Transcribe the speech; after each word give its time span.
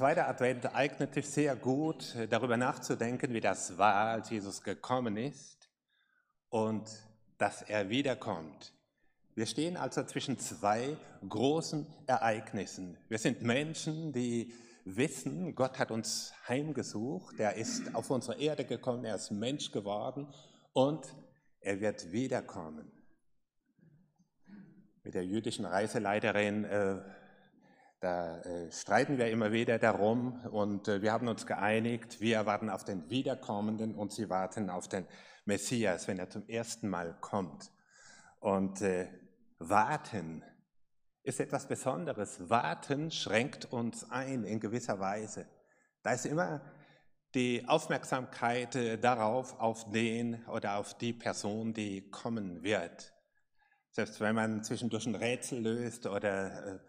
zweite 0.00 0.26
Advent 0.26 0.74
eignet 0.74 1.12
sich 1.12 1.28
sehr 1.28 1.54
gut, 1.54 2.16
darüber 2.30 2.56
nachzudenken, 2.56 3.34
wie 3.34 3.40
das 3.42 3.76
war, 3.76 4.12
als 4.12 4.30
Jesus 4.30 4.62
gekommen 4.62 5.18
ist 5.18 5.68
und 6.48 6.88
dass 7.36 7.60
er 7.60 7.90
wiederkommt. 7.90 8.72
Wir 9.34 9.44
stehen 9.44 9.76
also 9.76 10.02
zwischen 10.04 10.38
zwei 10.38 10.96
großen 11.28 11.86
Ereignissen. 12.06 12.96
Wir 13.10 13.18
sind 13.18 13.42
Menschen, 13.42 14.14
die 14.14 14.54
wissen, 14.86 15.54
Gott 15.54 15.78
hat 15.78 15.90
uns 15.90 16.32
heimgesucht, 16.48 17.38
er 17.38 17.56
ist 17.56 17.94
auf 17.94 18.08
unsere 18.08 18.40
Erde 18.40 18.64
gekommen, 18.64 19.04
er 19.04 19.16
ist 19.16 19.30
Mensch 19.30 19.70
geworden 19.70 20.32
und 20.72 21.14
er 21.60 21.78
wird 21.78 22.10
wiederkommen. 22.10 22.90
Mit 25.02 25.12
der 25.12 25.26
jüdischen 25.26 25.66
Reiseleiterin, 25.66 26.64
äh, 26.64 27.02
da 28.00 28.40
äh, 28.40 28.72
streiten 28.72 29.18
wir 29.18 29.30
immer 29.30 29.52
wieder 29.52 29.78
darum 29.78 30.40
und 30.46 30.88
äh, 30.88 31.02
wir 31.02 31.12
haben 31.12 31.28
uns 31.28 31.46
geeinigt, 31.46 32.20
wir 32.20 32.46
warten 32.46 32.70
auf 32.70 32.82
den 32.82 33.10
Wiederkommenden 33.10 33.94
und 33.94 34.12
sie 34.12 34.30
warten 34.30 34.70
auf 34.70 34.88
den 34.88 35.06
Messias, 35.44 36.08
wenn 36.08 36.18
er 36.18 36.30
zum 36.30 36.48
ersten 36.48 36.88
Mal 36.88 37.14
kommt. 37.20 37.70
Und 38.40 38.80
äh, 38.80 39.06
warten 39.58 40.42
ist 41.22 41.40
etwas 41.40 41.68
Besonderes. 41.68 42.48
Warten 42.48 43.10
schränkt 43.10 43.66
uns 43.66 44.10
ein 44.10 44.44
in 44.44 44.60
gewisser 44.60 44.98
Weise. 44.98 45.46
Da 46.02 46.12
ist 46.12 46.24
immer 46.24 46.62
die 47.34 47.68
Aufmerksamkeit 47.68 49.04
darauf, 49.04 49.60
auf 49.60 49.90
den 49.90 50.42
oder 50.46 50.78
auf 50.78 50.96
die 50.96 51.12
Person, 51.12 51.74
die 51.74 52.10
kommen 52.10 52.62
wird. 52.62 53.12
Selbst 53.90 54.20
wenn 54.20 54.34
man 54.34 54.64
zwischendurch 54.64 55.06
ein 55.06 55.14
Rätsel 55.14 55.60
löst 55.60 56.06
oder 56.06 56.80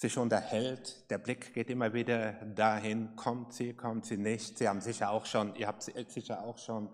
sich 0.00 0.16
unterhält, 0.16 1.10
der 1.10 1.18
Blick 1.18 1.52
geht 1.52 1.68
immer 1.68 1.92
wieder 1.92 2.32
dahin, 2.46 3.16
kommt 3.16 3.52
sie, 3.52 3.74
kommt 3.74 4.06
sie 4.06 4.16
nicht. 4.16 4.56
Sie 4.56 4.66
haben 4.66 4.80
sicher 4.80 5.10
auch 5.10 5.26
schon, 5.26 5.54
ihr 5.56 5.66
habt 5.66 5.82
sicher 5.82 6.42
auch 6.42 6.56
schon 6.56 6.88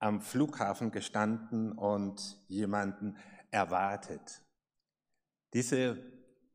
am 0.00 0.20
Flughafen 0.20 0.90
gestanden 0.90 1.70
und 1.70 2.42
jemanden 2.48 3.16
erwartet. 3.52 4.42
Diese 5.54 6.02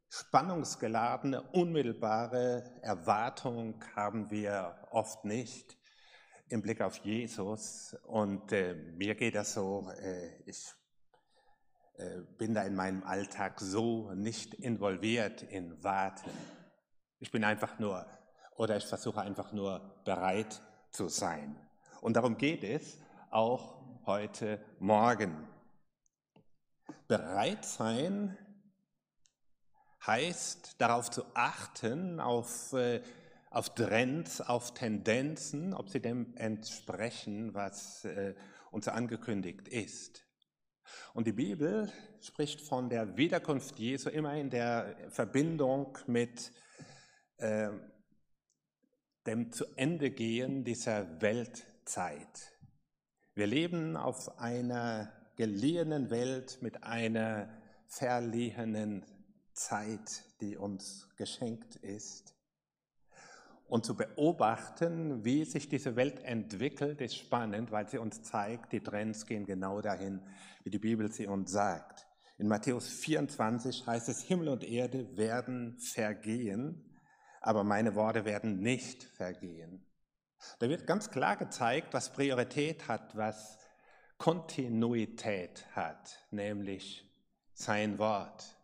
spannungsgeladene, 0.10 1.42
unmittelbare 1.54 2.78
Erwartung 2.82 3.82
haben 3.96 4.30
wir 4.30 4.76
oft 4.92 5.24
nicht 5.24 5.78
im 6.50 6.62
Blick 6.62 6.82
auf 6.82 6.98
Jesus. 6.98 7.96
Und 8.04 8.52
äh, 8.52 8.76
mir 8.98 9.16
geht 9.16 9.36
das 9.36 9.54
so, 9.54 9.90
äh, 9.98 10.42
ich 10.46 10.62
bin 12.38 12.54
da 12.54 12.64
in 12.64 12.76
meinem 12.76 13.04
Alltag 13.04 13.60
so 13.60 14.12
nicht 14.14 14.54
involviert 14.54 15.44
in 15.44 15.84
Warten. 15.84 16.32
Ich 17.20 17.32
bin 17.32 17.44
einfach 17.44 17.80
nur, 17.80 18.06
oder 18.58 18.78
ich 18.78 18.86
versuche 18.86 19.22
einfach 19.22 19.54
nur 19.54 20.02
bereit 20.04 20.62
zu 20.92 21.08
sein. 21.08 21.56
Und 22.02 22.16
darum 22.16 22.38
geht 22.38 22.64
es 22.64 23.00
auch 23.32 23.82
heute 24.06 24.64
Morgen. 24.80 25.48
Bereit 27.08 27.66
sein 27.66 28.38
heißt 30.06 30.80
darauf 30.80 31.10
zu 31.10 31.24
achten, 31.34 32.20
auf, 32.20 32.74
äh, 32.74 33.02
auf 33.50 33.74
Trends, 33.74 34.42
auf 34.42 34.74
Tendenzen, 34.74 35.74
ob 35.74 35.90
sie 35.90 36.00
dem 36.00 36.36
entsprechen, 36.36 37.54
was 37.54 38.06
äh, 38.06 38.36
uns 38.72 38.88
angekündigt 38.88 39.68
ist. 39.68 40.25
Und 41.14 41.28
die 41.28 41.34
Bibel 41.34 41.92
spricht 42.22 42.62
von 42.62 42.90
der 42.90 43.18
Wiederkunft 43.18 43.80
Jesu 43.80 44.10
immer 44.10 44.36
in 44.36 44.50
der 44.50 44.96
Verbindung 45.10 45.98
mit 46.08 46.52
äh, 47.38 47.70
dem 49.26 49.52
zu 49.52 49.66
Ende 49.76 50.12
gehen 50.12 50.64
dieser 50.64 51.22
Weltzeit. 51.22 52.54
Wir 53.34 53.48
leben 53.48 53.98
auf 53.98 54.40
einer 54.40 55.12
geliehenen 55.36 56.10
Welt 56.10 56.60
mit 56.62 56.84
einer 56.84 57.50
verliehenen 57.88 59.04
Zeit, 59.54 60.24
die 60.42 60.58
uns 60.58 61.10
geschenkt 61.18 61.76
ist. 61.78 62.35
Und 63.76 63.86
zu 63.86 63.94
beobachten, 63.94 65.26
wie 65.26 65.44
sich 65.44 65.68
diese 65.68 65.98
Welt 65.98 66.24
entwickelt, 66.24 67.02
ist 67.02 67.18
spannend, 67.18 67.74
weil 67.74 67.90
sie 67.90 67.98
uns 67.98 68.24
zeigt, 68.24 68.72
die 68.72 68.80
Trends 68.80 69.26
gehen 69.26 69.46
genau 69.46 69.82
dahin, 69.82 70.22
wie 70.64 70.70
die 70.70 70.80
Bibel 70.80 71.12
sie 71.12 71.28
uns 71.28 71.52
sagt. 71.52 72.08
In 72.38 72.48
Matthäus 72.48 72.88
24 72.88 73.86
heißt 73.86 74.08
es, 74.08 74.24
Himmel 74.24 74.48
und 74.48 74.64
Erde 74.64 75.18
werden 75.18 75.78
vergehen, 75.78 76.98
aber 77.42 77.66
meine 77.66 77.96
Worte 77.96 78.24
werden 78.24 78.62
nicht 78.62 79.04
vergehen. 79.04 79.86
Da 80.60 80.70
wird 80.70 80.88
ganz 80.88 81.12
klar 81.12 81.36
gezeigt, 81.36 81.94
was 81.94 82.14
Priorität 82.14 82.88
hat, 82.88 83.18
was 83.18 83.58
Kontinuität 84.18 85.66
hat, 85.76 86.26
nämlich 86.32 87.14
sein 87.54 88.00
Wort. 88.00 88.56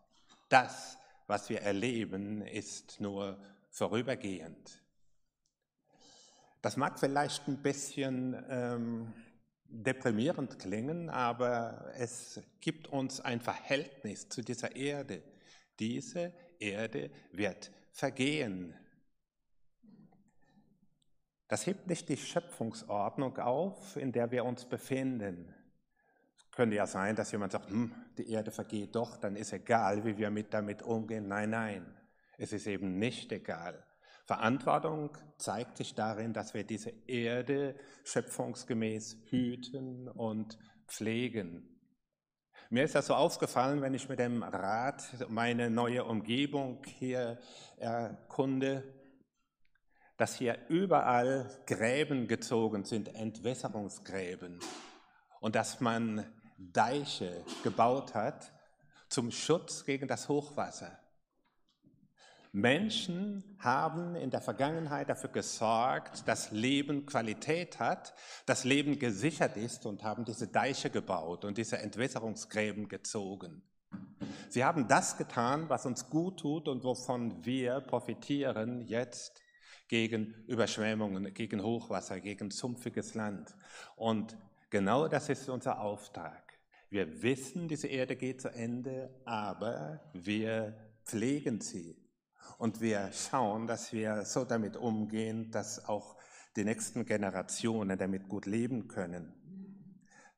Das, 0.48 0.96
was 1.26 1.50
wir 1.50 1.60
erleben, 1.60 2.40
ist 2.40 2.98
nur 2.98 3.38
vorübergehend. 3.68 4.81
Das 6.62 6.76
mag 6.76 6.98
vielleicht 7.00 7.48
ein 7.48 7.60
bisschen 7.60 8.40
ähm, 8.48 9.12
deprimierend 9.64 10.60
klingen, 10.60 11.10
aber 11.10 11.92
es 11.96 12.40
gibt 12.60 12.86
uns 12.86 13.20
ein 13.20 13.40
Verhältnis 13.40 14.28
zu 14.28 14.42
dieser 14.42 14.76
Erde. 14.76 15.24
Diese 15.80 16.32
Erde 16.60 17.10
wird 17.32 17.72
vergehen. 17.90 18.74
Das 21.48 21.66
hebt 21.66 21.88
nicht 21.88 22.08
die 22.08 22.16
Schöpfungsordnung 22.16 23.38
auf, 23.38 23.96
in 23.96 24.12
der 24.12 24.30
wir 24.30 24.44
uns 24.44 24.64
befinden. 24.64 25.52
Es 26.36 26.48
könnte 26.52 26.76
ja 26.76 26.86
sein, 26.86 27.16
dass 27.16 27.32
jemand 27.32 27.52
sagt, 27.52 27.70
hm, 27.70 27.92
die 28.16 28.30
Erde 28.30 28.52
vergeht 28.52 28.94
doch, 28.94 29.16
dann 29.16 29.34
ist 29.34 29.52
egal, 29.52 30.04
wie 30.04 30.16
wir 30.16 30.30
mit 30.30 30.54
damit 30.54 30.82
umgehen. 30.82 31.26
Nein, 31.26 31.50
nein, 31.50 31.98
es 32.38 32.52
ist 32.52 32.68
eben 32.68 32.98
nicht 33.00 33.32
egal. 33.32 33.84
Verantwortung 34.32 35.10
zeigt 35.36 35.76
sich 35.76 35.94
darin, 35.94 36.32
dass 36.32 36.54
wir 36.54 36.64
diese 36.64 36.90
Erde 37.06 37.74
schöpfungsgemäß 38.04 39.18
hüten 39.28 40.08
und 40.08 40.58
pflegen. 40.86 41.68
Mir 42.70 42.84
ist 42.84 42.94
das 42.94 43.08
so 43.08 43.14
aufgefallen, 43.14 43.82
wenn 43.82 43.92
ich 43.92 44.08
mit 44.08 44.18
dem 44.18 44.42
Rad 44.42 45.04
meine 45.28 45.68
neue 45.68 46.06
Umgebung 46.06 46.82
hier 46.98 47.38
erkunde, 47.76 48.82
dass 50.16 50.36
hier 50.36 50.56
überall 50.70 51.50
Gräben 51.66 52.26
gezogen 52.26 52.86
sind, 52.86 53.14
Entwässerungsgräben, 53.14 54.60
und 55.40 55.54
dass 55.56 55.82
man 55.82 56.24
Deiche 56.56 57.44
gebaut 57.62 58.14
hat 58.14 58.50
zum 59.10 59.30
Schutz 59.30 59.84
gegen 59.84 60.08
das 60.08 60.30
Hochwasser. 60.30 61.01
Menschen 62.52 63.56
haben 63.58 64.14
in 64.14 64.30
der 64.30 64.42
Vergangenheit 64.42 65.08
dafür 65.08 65.30
gesorgt, 65.30 66.28
dass 66.28 66.50
Leben 66.50 67.06
Qualität 67.06 67.78
hat, 67.80 68.14
dass 68.44 68.64
Leben 68.64 68.98
gesichert 68.98 69.56
ist 69.56 69.86
und 69.86 70.04
haben 70.04 70.26
diese 70.26 70.48
Deiche 70.48 70.90
gebaut 70.90 71.46
und 71.46 71.56
diese 71.56 71.78
Entwässerungsgräben 71.78 72.88
gezogen. 72.88 73.62
Sie 74.50 74.64
haben 74.64 74.86
das 74.86 75.16
getan, 75.16 75.70
was 75.70 75.86
uns 75.86 76.10
gut 76.10 76.40
tut 76.40 76.68
und 76.68 76.84
wovon 76.84 77.42
wir 77.42 77.80
profitieren 77.80 78.82
jetzt 78.82 79.40
gegen 79.88 80.34
Überschwemmungen, 80.46 81.32
gegen 81.32 81.62
Hochwasser, 81.62 82.20
gegen 82.20 82.50
sumpfiges 82.50 83.14
Land. 83.14 83.54
Und 83.96 84.36
genau 84.68 85.08
das 85.08 85.30
ist 85.30 85.48
unser 85.48 85.80
Auftrag. 85.80 86.58
Wir 86.90 87.22
wissen, 87.22 87.66
diese 87.66 87.88
Erde 87.88 88.16
geht 88.16 88.42
zu 88.42 88.50
Ende, 88.50 89.08
aber 89.24 90.00
wir 90.12 90.76
pflegen 91.04 91.62
sie. 91.62 92.01
Und 92.58 92.80
wir 92.80 93.10
schauen, 93.12 93.66
dass 93.66 93.92
wir 93.92 94.24
so 94.24 94.44
damit 94.44 94.76
umgehen, 94.76 95.50
dass 95.50 95.88
auch 95.88 96.16
die 96.56 96.64
nächsten 96.64 97.04
Generationen 97.04 97.98
damit 97.98 98.28
gut 98.28 98.46
leben 98.46 98.88
können. 98.88 99.32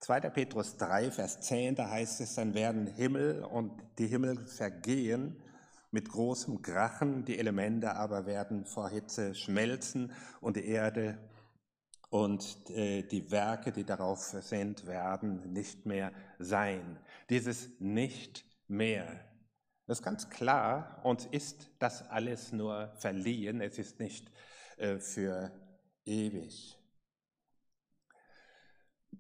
2. 0.01 0.21
Petrus 0.31 0.77
3, 0.77 1.11
Vers 1.11 1.41
10, 1.41 1.77
da 1.77 1.89
heißt 1.89 2.21
es, 2.21 2.35
dann 2.35 2.55
werden 2.55 2.87
Himmel 2.87 3.43
und 3.43 3.73
die 3.99 4.07
Himmel 4.07 4.47
vergehen 4.47 5.43
mit 5.91 6.11
großem 6.11 6.61
Krachen, 6.61 7.25
die 7.25 7.39
Elemente 7.39 7.95
aber 7.95 8.27
werden 8.27 8.67
vor 8.67 8.91
Hitze 8.91 9.35
schmelzen 9.35 10.13
und 10.41 10.57
die 10.57 10.67
Erde 10.67 11.19
und 12.11 12.69
äh, 12.71 13.03
die 13.03 13.31
Werke, 13.31 13.73
die 13.73 13.85
darauf 13.85 14.21
sind, 14.21 14.87
werden 14.87 15.53
nicht 15.53 15.87
mehr 15.87 16.13
sein. 16.39 16.99
Dieses 17.31 17.71
nicht 17.81 18.45
mehr 18.69 19.07
das 19.87 19.99
ist 19.99 20.05
ganz 20.05 20.31
klar, 20.31 21.01
uns 21.05 21.27
ist 21.27 21.69
das 21.79 22.09
alles 22.09 22.53
nur 22.53 22.93
verliehen, 22.97 23.61
es 23.61 23.79
ist 23.79 24.01
nicht 24.01 24.31
äh, 24.79 24.99
für 24.99 25.51
ewig. 26.05 26.79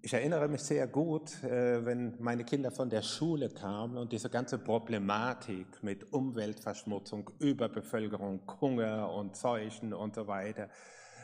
ich 0.05 0.13
erinnere 0.13 0.49
mich 0.49 0.63
sehr 0.63 0.87
gut, 0.87 1.43
äh, 1.45 1.85
wenn 1.85 2.21
meine 2.21 2.45
Kinder 2.45 2.71
von 2.71 2.91
der 2.91 3.01
Schule 3.01 3.49
kamen 3.49 3.97
und 3.97 4.13
diese 4.13 4.29
ganze 4.29 4.59
Problematik 4.59 5.83
mit 5.83 6.13
Umweltverschmutzung, 6.13 7.31
Überbevölkerung, 7.39 8.43
Hunger 8.61 9.11
und 9.11 9.35
Seuchen 9.35 9.95
und 9.95 10.15
so 10.15 10.27
weiter, 10.27 10.69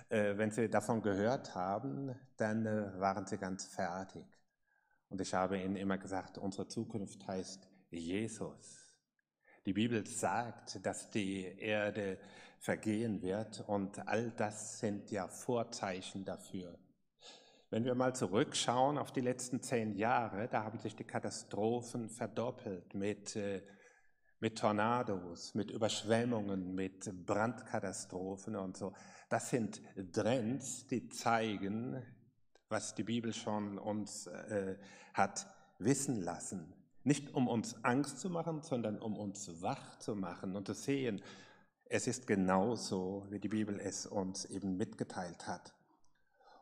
äh, 0.09 0.37
wenn 0.37 0.51
sie 0.51 0.71
davon 0.71 1.03
gehört 1.03 1.55
haben, 1.55 2.15
dann 2.39 2.65
waren 2.99 3.27
sie 3.27 3.37
ganz 3.37 3.67
fertig. 3.67 4.25
Und 5.11 5.21
ich 5.21 5.35
habe 5.35 5.59
ihnen 5.59 5.77
immer 5.77 5.99
gesagt, 5.99 6.39
unsere 6.39 6.67
Zukunft 6.67 7.27
heißt 7.27 7.69
Jesus. 7.91 8.80
Die 9.67 9.75
Bibel 9.75 10.07
sagt, 10.07 10.85
dass 10.85 11.11
die 11.11 11.45
Erde 11.45 12.19
vergehen 12.59 13.21
wird 13.21 13.63
und 13.67 14.07
all 14.09 14.31
das 14.31 14.79
sind 14.79 15.11
ja 15.11 15.29
Vorzeichen 15.29 16.25
dafür. 16.25 16.79
Wenn 17.69 17.85
wir 17.85 17.95
mal 17.95 18.15
zurückschauen 18.15 18.99
auf 18.99 19.13
die 19.13 19.21
letzten 19.21 19.63
zehn 19.63 19.95
Jahre, 19.95 20.49
da 20.49 20.65
haben 20.65 20.79
sich 20.79 20.97
die 20.97 21.05
Katastrophen 21.05 22.09
verdoppelt 22.09 22.95
mit, 22.95 23.37
äh, 23.37 23.63
mit 24.41 24.59
Tornados, 24.59 25.55
mit 25.55 25.71
Überschwemmungen, 25.71 26.75
mit 26.75 27.27
Brandkatastrophen 27.27 28.57
und 28.57 28.77
so. 28.77 28.95
Das 29.29 29.51
sind 29.51 29.81
Trends, 30.13 30.87
die 30.87 31.09
zeigen, 31.11 32.03
was 32.69 32.95
die 32.95 33.05
Bibel 33.05 33.33
schon 33.33 33.79
uns 33.79 34.27
äh, 34.27 34.77
hat 35.15 35.47
wissen 35.79 36.23
lassen. 36.23 36.80
Nicht 37.03 37.35
um 37.35 37.49
uns 37.49 37.83
Angst 37.85 38.21
zu 38.21 38.29
machen, 38.31 38.63
sondern 38.63 38.99
um 38.99 39.17
uns 39.17 39.63
wach 39.63 39.99
zu 39.99 40.15
machen 40.15 40.57
und 40.57 40.67
zu 40.67 40.75
sehen, 40.75 41.23
es 41.87 42.07
ist 42.07 42.27
genauso, 42.27 43.27
wie 43.31 43.41
die 43.41 43.49
Bibel 43.49 43.81
es 43.81 44.07
uns 44.07 44.45
eben 44.45 44.77
mitgeteilt 44.77 45.49
hat. 45.49 45.75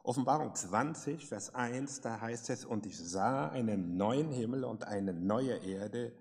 Offenbarung 0.03 0.55
20, 0.55 1.27
Vers 1.27 1.55
1, 1.55 2.01
da 2.01 2.21
heißt 2.21 2.49
es, 2.49 2.65
und 2.65 2.87
ich 2.87 2.99
sah 2.99 3.49
einen 3.49 3.99
neuen 3.99 4.31
Himmel 4.31 4.65
und 4.65 4.85
eine 4.85 5.13
neue 5.13 5.57
Erde, 5.59 6.15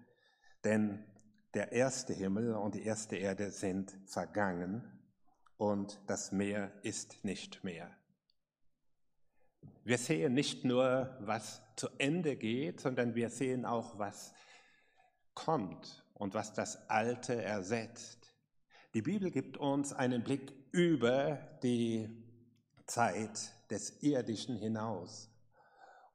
denn 0.66 1.06
der 1.54 1.72
erste 1.72 2.14
Himmel 2.14 2.54
und 2.56 2.76
die 2.76 2.84
erste 2.84 3.16
Erde 3.16 3.52
sind 3.52 3.98
vergangen 4.06 4.84
und 5.56 6.02
das 6.08 6.34
Meer 6.34 6.72
ist 6.84 7.24
nicht 7.24 7.64
mehr. 7.64 7.97
Wir 9.84 9.98
sehen 9.98 10.34
nicht 10.34 10.66
nur, 10.66 11.16
was 11.22 11.62
zu 11.76 11.88
Ende 11.98 12.36
geht, 12.36 12.82
sondern 12.82 13.16
wir 13.16 13.30
sehen 13.30 13.66
auch, 13.66 13.98
was 13.98 14.34
kommt 15.34 16.04
und 16.14 16.34
was 16.34 16.54
das 16.54 16.90
Alte 16.90 17.42
ersetzt. 17.42 18.34
Die 18.94 19.02
Bibel 19.02 19.32
gibt 19.32 19.58
uns 19.58 19.94
einen 19.94 20.24
Blick 20.24 20.52
über 20.72 21.38
die 21.64 22.10
Zeit 22.88 23.54
des 23.70 24.02
Irdischen 24.02 24.58
hinaus. 24.58 25.30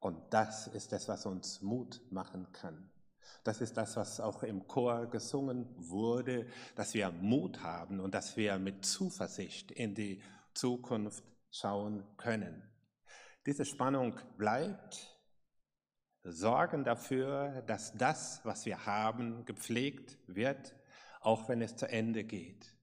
Und 0.01 0.19
das 0.31 0.67
ist 0.67 0.91
das, 0.91 1.09
was 1.09 1.27
uns 1.27 1.63
Mut 1.63 2.01
machen 2.11 2.51
kann. 2.53 2.91
Das 3.45 3.61
ist 3.61 3.77
das, 3.77 3.97
was 3.97 4.21
auch 4.21 4.43
im 4.43 4.67
Chor 4.67 5.07
gesungen 5.07 5.69
wurde, 5.77 6.47
dass 6.75 6.95
wir 6.95 7.11
Mut 7.11 7.63
haben 7.63 8.01
und 8.01 8.15
dass 8.15 8.37
wir 8.37 8.59
mit 8.59 8.85
Zuversicht 8.85 9.71
in 9.71 9.95
die 9.95 10.21
Zukunft 10.55 11.25
schauen 11.51 12.05
können. 12.17 12.72
Diese 13.45 13.65
Spannung 13.65 14.15
bleibt, 14.39 15.19
sorgen 16.23 16.85
dafür, 16.85 17.63
dass 17.67 17.93
das, 17.95 18.41
was 18.45 18.67
wir 18.67 18.87
haben, 18.87 19.45
gepflegt 19.45 20.17
wird, 20.29 20.77
auch 21.21 21.49
wenn 21.49 21.61
es 21.61 21.75
zu 21.75 21.89
Ende 21.89 22.23
geht. 22.23 22.77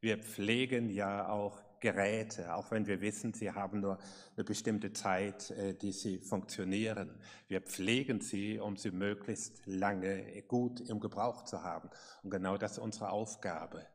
Wir 0.00 0.18
pflegen 0.18 0.90
ja 0.90 1.28
auch 1.28 1.62
Geräte, 1.78 2.54
auch 2.54 2.70
wenn 2.72 2.86
wir 2.86 3.00
wissen, 3.00 3.32
sie 3.34 3.52
haben 3.52 3.80
nur 3.80 3.98
eine 4.36 4.44
bestimmte 4.44 4.92
Zeit, 4.92 5.50
äh, 5.50 5.74
die 5.74 5.92
sie 5.92 6.18
funktionieren. 6.18 7.18
Wir 7.48 7.60
pflegen 7.60 8.20
sie, 8.20 8.58
um 8.58 8.76
sie 8.76 8.90
möglichst 8.90 9.66
lange 9.66 10.42
gut 10.42 10.80
im 10.80 10.98
Gebrauch 11.00 11.44
zu 11.44 11.62
haben. 11.62 11.90
Und 12.22 12.30
genau 12.30 12.56
das 12.56 12.72
ist 12.72 12.78
unsere 12.78 13.10
Aufgabe. 13.10 13.86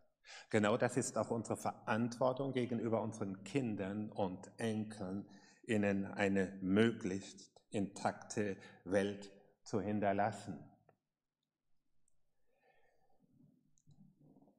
Genau 0.50 0.78
das 0.78 0.98
ist 0.98 1.18
auch 1.18 1.32
unsere 1.32 1.58
Verantwortung 1.58 2.54
gegenüber 2.54 3.02
unseren 3.02 3.44
Kindern 3.44 4.10
und 4.10 4.52
Enkeln, 4.58 5.26
ihnen 5.68 6.06
eine 6.06 6.58
möglichst 6.62 7.52
intakte 7.70 8.58
Welt 8.86 9.32
zu 9.64 9.82
hinterlassen. 9.82 10.58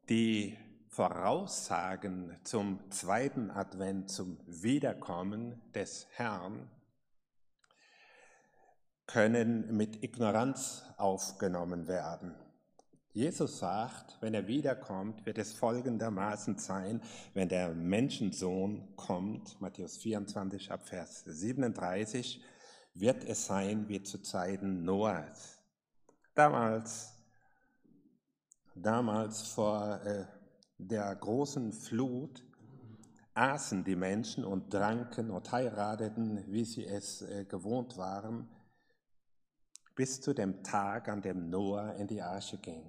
Die 0.09 0.57
Voraussagen 0.89 2.37
zum 2.45 2.91
zweiten 2.91 3.51
Advent, 3.51 4.11
zum 4.11 4.39
Wiederkommen 4.47 5.61
des 5.73 6.07
Herrn, 6.13 6.71
können 9.07 9.77
mit 9.77 10.03
Ignoranz 10.03 10.85
aufgenommen 10.97 11.89
werden. 11.89 12.35
Jesus 13.13 13.59
sagt, 13.59 14.19
wenn 14.21 14.35
er 14.35 14.47
wiederkommt, 14.47 15.25
wird 15.27 15.39
es 15.39 15.53
folgendermaßen 15.53 16.59
sein, 16.59 17.01
wenn 17.35 17.49
der 17.49 17.75
Menschensohn 17.75 18.95
kommt, 18.97 19.61
Matthäus 19.61 19.97
24 19.97 20.71
ab 20.71 20.87
Vers 20.87 21.25
37, 21.25 22.43
wird 22.95 23.25
es 23.25 23.47
sein 23.47 23.89
wie 23.89 24.03
zu 24.03 24.23
Zeiten 24.23 24.85
Noahs. 24.85 25.59
Damals, 26.35 27.15
damals 28.75 29.43
vor 29.43 30.01
äh, 30.05 30.27
der 30.79 31.15
großen 31.17 31.73
Flut 31.73 32.45
aßen 33.35 33.85
die 33.85 33.97
Menschen 33.97 34.45
und 34.45 34.71
tranken 34.71 35.31
und 35.31 35.51
heirateten, 35.51 36.45
wie 36.49 36.65
sie 36.65 36.85
es 36.85 37.23
äh, 37.23 37.45
gewohnt 37.45 37.97
waren, 37.97 38.49
bis 39.99 40.21
zu 40.21 40.33
dem 40.33 40.63
Tag, 40.63 41.09
an 41.09 41.21
dem 41.23 41.51
Noah 41.51 41.97
in 41.97 42.07
die 42.07 42.23
Arche 42.23 42.57
ging. 42.59 42.89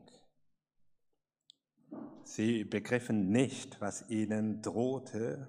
Sie 2.24 2.64
begriffen 2.64 3.32
nicht, 3.32 3.82
was 3.82 4.08
ihnen 4.12 4.62
drohte, 4.62 5.48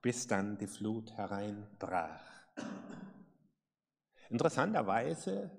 bis 0.00 0.26
dann 0.26 0.56
die 0.56 0.66
Flut 0.66 1.12
hereinbrach. 1.12 2.22
Interessanterweise 4.30 5.50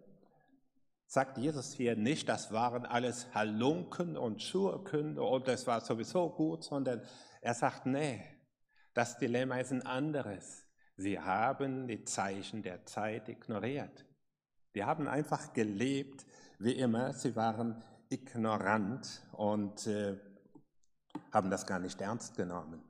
sagt 1.05 1.37
Jesus 1.37 1.73
hier 1.73 1.95
nicht, 1.95 2.27
das 2.27 2.51
waren 2.51 2.87
alles 2.87 3.31
Halunken 3.35 4.17
und 4.17 4.41
Schurken 4.41 5.19
und 5.19 5.47
das 5.47 5.67
war 5.67 5.81
sowieso 5.81 6.27
gut, 6.31 6.63
sondern 6.63 7.03
er 7.41 7.53
sagt, 7.53 7.85
nee, 7.85 8.23
das 8.95 9.19
Dilemma 9.19 9.59
ist 9.59 9.71
ein 9.71 9.85
anderes. 9.85 10.65
Sie 10.97 11.19
haben 11.19 11.87
die 11.87 12.03
Zeichen 12.03 12.63
der 12.63 12.83
Zeit 12.87 13.29
ignoriert. 13.29 14.05
Die 14.75 14.83
haben 14.83 15.07
einfach 15.07 15.53
gelebt 15.53 16.25
wie 16.59 16.73
immer. 16.73 17.13
Sie 17.13 17.35
waren 17.35 17.81
ignorant 18.09 19.25
und 19.31 19.87
äh, 19.87 20.19
haben 21.31 21.49
das 21.49 21.65
gar 21.65 21.79
nicht 21.79 22.01
ernst 22.01 22.35
genommen, 22.35 22.83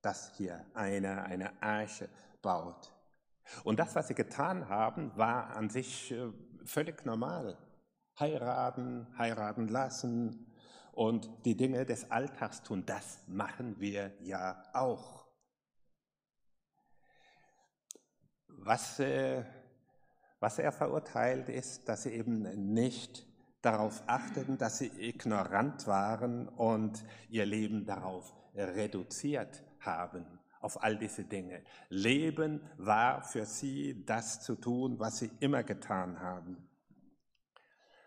dass 0.00 0.34
hier 0.36 0.64
einer 0.74 1.24
eine 1.24 1.62
Arche 1.62 2.08
baut. 2.40 2.90
Und 3.62 3.78
das, 3.78 3.94
was 3.94 4.08
sie 4.08 4.14
getan 4.14 4.68
haben, 4.70 5.14
war 5.16 5.54
an 5.54 5.68
sich 5.68 6.10
äh, 6.10 6.32
völlig 6.64 7.04
normal. 7.04 7.58
Heiraten, 8.18 9.06
heiraten 9.18 9.68
lassen 9.68 10.54
und 10.92 11.28
die 11.44 11.56
Dinge 11.56 11.84
des 11.84 12.10
Alltags 12.10 12.62
tun, 12.62 12.86
das 12.86 13.26
machen 13.26 13.78
wir 13.78 14.12
ja 14.22 14.62
auch. 14.72 15.26
Was, 18.46 19.00
äh, 19.00 19.44
was 20.40 20.58
er 20.58 20.72
verurteilt 20.72 21.48
ist, 21.48 21.88
dass 21.88 22.04
sie 22.04 22.10
eben 22.10 22.72
nicht 22.72 23.26
darauf 23.62 24.02
achteten, 24.06 24.58
dass 24.58 24.78
sie 24.78 24.92
ignorant 24.98 25.86
waren 25.86 26.48
und 26.48 27.04
ihr 27.30 27.46
Leben 27.46 27.86
darauf 27.86 28.34
reduziert 28.54 29.62
haben, 29.80 30.26
auf 30.60 30.82
all 30.82 30.98
diese 30.98 31.24
Dinge. 31.24 31.62
Leben 31.88 32.60
war 32.76 33.22
für 33.22 33.46
sie 33.46 34.04
das 34.04 34.40
zu 34.42 34.56
tun, 34.56 34.98
was 34.98 35.18
sie 35.18 35.30
immer 35.40 35.62
getan 35.62 36.20
haben. 36.20 36.68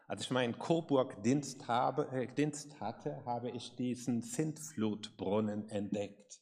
Als 0.07 0.21
ich 0.21 0.31
meinen 0.31 0.57
Coburg-Dienst 0.57 1.65
äh, 1.67 2.27
Dienst 2.27 2.79
hatte, 2.79 3.25
habe 3.25 3.49
ich 3.49 3.75
diesen 3.75 4.21
Sintflutbrunnen 4.21 5.67
entdeckt. 5.67 6.39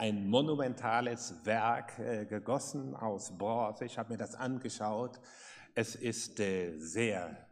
Ein 0.00 0.30
monumentales 0.30 1.44
Werk, 1.44 1.98
äh, 1.98 2.24
gegossen 2.24 2.96
aus 2.96 3.36
Bronze. 3.36 3.84
Ich 3.84 3.98
habe 3.98 4.14
mir 4.14 4.16
das 4.16 4.34
angeschaut. 4.34 5.20
Es 5.74 5.94
ist 5.94 6.40
äh, 6.40 6.78
sehr 6.78 7.46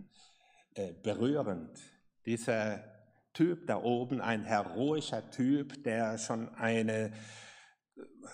äh, 0.73 0.95
berührend. 0.95 1.79
Dieser 2.25 2.83
Typ 3.35 3.67
da 3.67 3.83
oben, 3.83 4.23
ein 4.23 4.45
heroischer 4.45 5.29
Typ, 5.29 5.85
der 5.85 6.17
schon 6.17 6.49
eine 6.55 7.13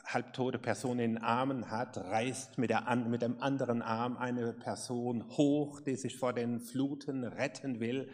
halbtote 0.05 0.61
Person 0.61 1.01
in 1.01 1.15
den 1.15 1.25
Armen 1.25 1.73
hat, 1.73 1.97
reißt 1.97 2.57
mit, 2.57 2.71
der, 2.71 2.95
mit 2.95 3.21
dem 3.21 3.43
anderen 3.43 3.83
Arm 3.83 4.17
eine 4.17 4.53
Person 4.53 5.27
hoch, 5.31 5.81
die 5.81 5.97
sich 5.97 6.17
vor 6.17 6.33
den 6.33 6.61
Fluten 6.61 7.25
retten 7.25 7.81
will, 7.81 8.09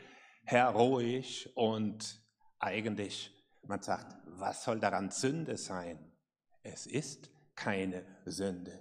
heroisch 0.44 1.46
und 1.56 2.22
eigentlich, 2.58 3.39
man 3.70 3.82
sagt, 3.82 4.16
was 4.26 4.64
soll 4.64 4.80
daran 4.80 5.10
Sünde 5.10 5.56
sein? 5.56 5.98
Es 6.62 6.86
ist 6.86 7.30
keine 7.54 8.04
Sünde. 8.26 8.78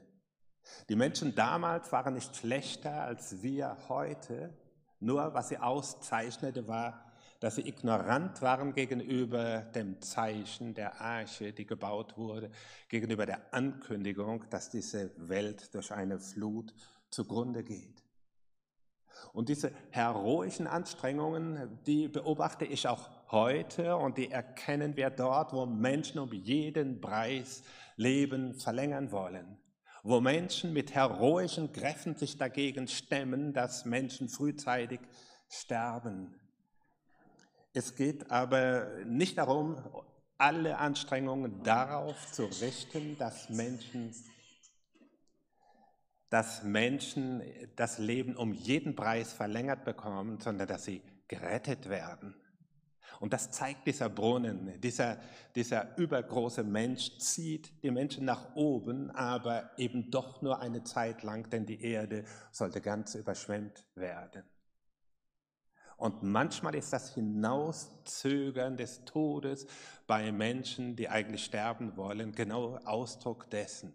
Die 0.90 0.96
Menschen 0.96 1.36
damals 1.36 1.92
waren 1.92 2.16
nicht 2.16 2.36
schlechter 2.36 3.04
als 3.04 3.42
wir 3.42 3.78
heute, 3.88 4.54
nur 5.00 5.34
was 5.34 5.50
sie 5.50 5.58
auszeichnete 5.58 6.68
war, 6.68 7.06
dass 7.40 7.56
sie 7.56 7.68
ignorant 7.68 8.42
waren 8.42 8.74
gegenüber 8.74 9.62
dem 9.62 10.02
Zeichen 10.02 10.74
der 10.74 11.00
Arche, 11.00 11.54
die 11.54 11.66
gebaut 11.66 12.18
wurde, 12.18 12.52
gegenüber 12.90 13.26
der 13.26 13.54
Ankündigung, 13.54 14.50
dass 14.50 14.70
diese 14.70 15.12
Welt 15.16 15.74
durch 15.74 15.92
eine 15.92 16.20
Flut 16.20 16.74
zugrunde 17.10 17.64
geht. 17.64 18.04
Und 19.32 19.50
diese 19.50 19.72
heroischen 19.92 20.68
Anstrengungen, 20.68 21.80
die 21.86 22.08
beobachte 22.08 22.66
ich 22.66 22.88
auch 22.88 23.10
heute 23.32 23.96
und 23.96 24.18
die 24.18 24.32
erkennen 24.32 24.96
wir 24.96 25.10
dort, 25.10 25.54
wo 25.54 25.66
Menschen 25.66 26.20
um 26.20 26.34
jeden 26.34 27.00
Preis 27.02 27.64
Leben 27.96 28.56
verlängern 28.56 29.12
wollen, 29.12 29.58
wo 30.04 30.20
Menschen 30.22 30.74
mit 30.74 30.94
heroischen 30.94 31.72
Kräften 31.72 32.16
sich 32.16 32.38
dagegen 32.38 32.88
stemmen, 32.88 33.54
dass 33.54 33.86
Menschen 33.86 34.30
frühzeitig 34.30 35.00
sterben. 35.50 36.36
Es 37.74 37.96
geht 37.96 38.32
aber 38.32 38.88
nicht 39.06 39.38
darum, 39.38 39.78
alle 40.38 40.78
Anstrengungen 40.78 41.62
darauf 41.64 42.32
zu 42.32 42.46
richten, 42.46 43.18
dass 43.18 43.50
Menschen, 43.50 44.16
dass 46.30 46.64
Menschen 46.64 47.44
das 47.76 48.00
Leben 48.00 48.38
um 48.38 48.54
jeden 48.54 48.96
Preis 48.96 49.34
verlängert 49.34 49.84
bekommen, 49.84 50.40
sondern 50.40 50.68
dass 50.68 50.86
sie 50.86 51.02
gerettet 51.28 51.90
werden. 51.90 52.36
Und 53.20 53.34
das 53.34 53.52
zeigt 53.52 53.88
dieser 53.88 54.10
Brunnen. 54.10 54.80
Dieser, 54.82 55.18
dieser 55.56 55.98
übergroße 55.98 56.64
Mensch 56.64 57.18
zieht 57.18 57.84
die 57.84 57.92
Menschen 57.92 58.26
nach 58.26 58.56
oben, 58.56 59.12
aber 59.12 59.72
eben 59.78 60.10
doch 60.12 60.42
nur 60.42 60.60
eine 60.60 60.84
Zeit 60.84 61.24
lang, 61.24 61.50
denn 61.50 61.66
die 61.66 61.82
Erde 61.82 62.24
sollte 62.52 62.82
ganz 62.82 63.16
überschwemmt 63.16 63.86
werden. 63.96 64.44
Und 66.00 66.24
manchmal 66.24 66.76
ist 66.76 66.94
das 66.94 67.14
Hinauszögern 67.14 68.78
des 68.78 69.04
Todes 69.04 69.68
bei 70.08 70.32
Menschen, 70.32 70.96
die 70.96 71.10
eigentlich 71.10 71.44
sterben 71.44 71.98
wollen, 71.98 72.32
genau 72.32 72.78
Ausdruck 72.86 73.50
dessen, 73.50 73.94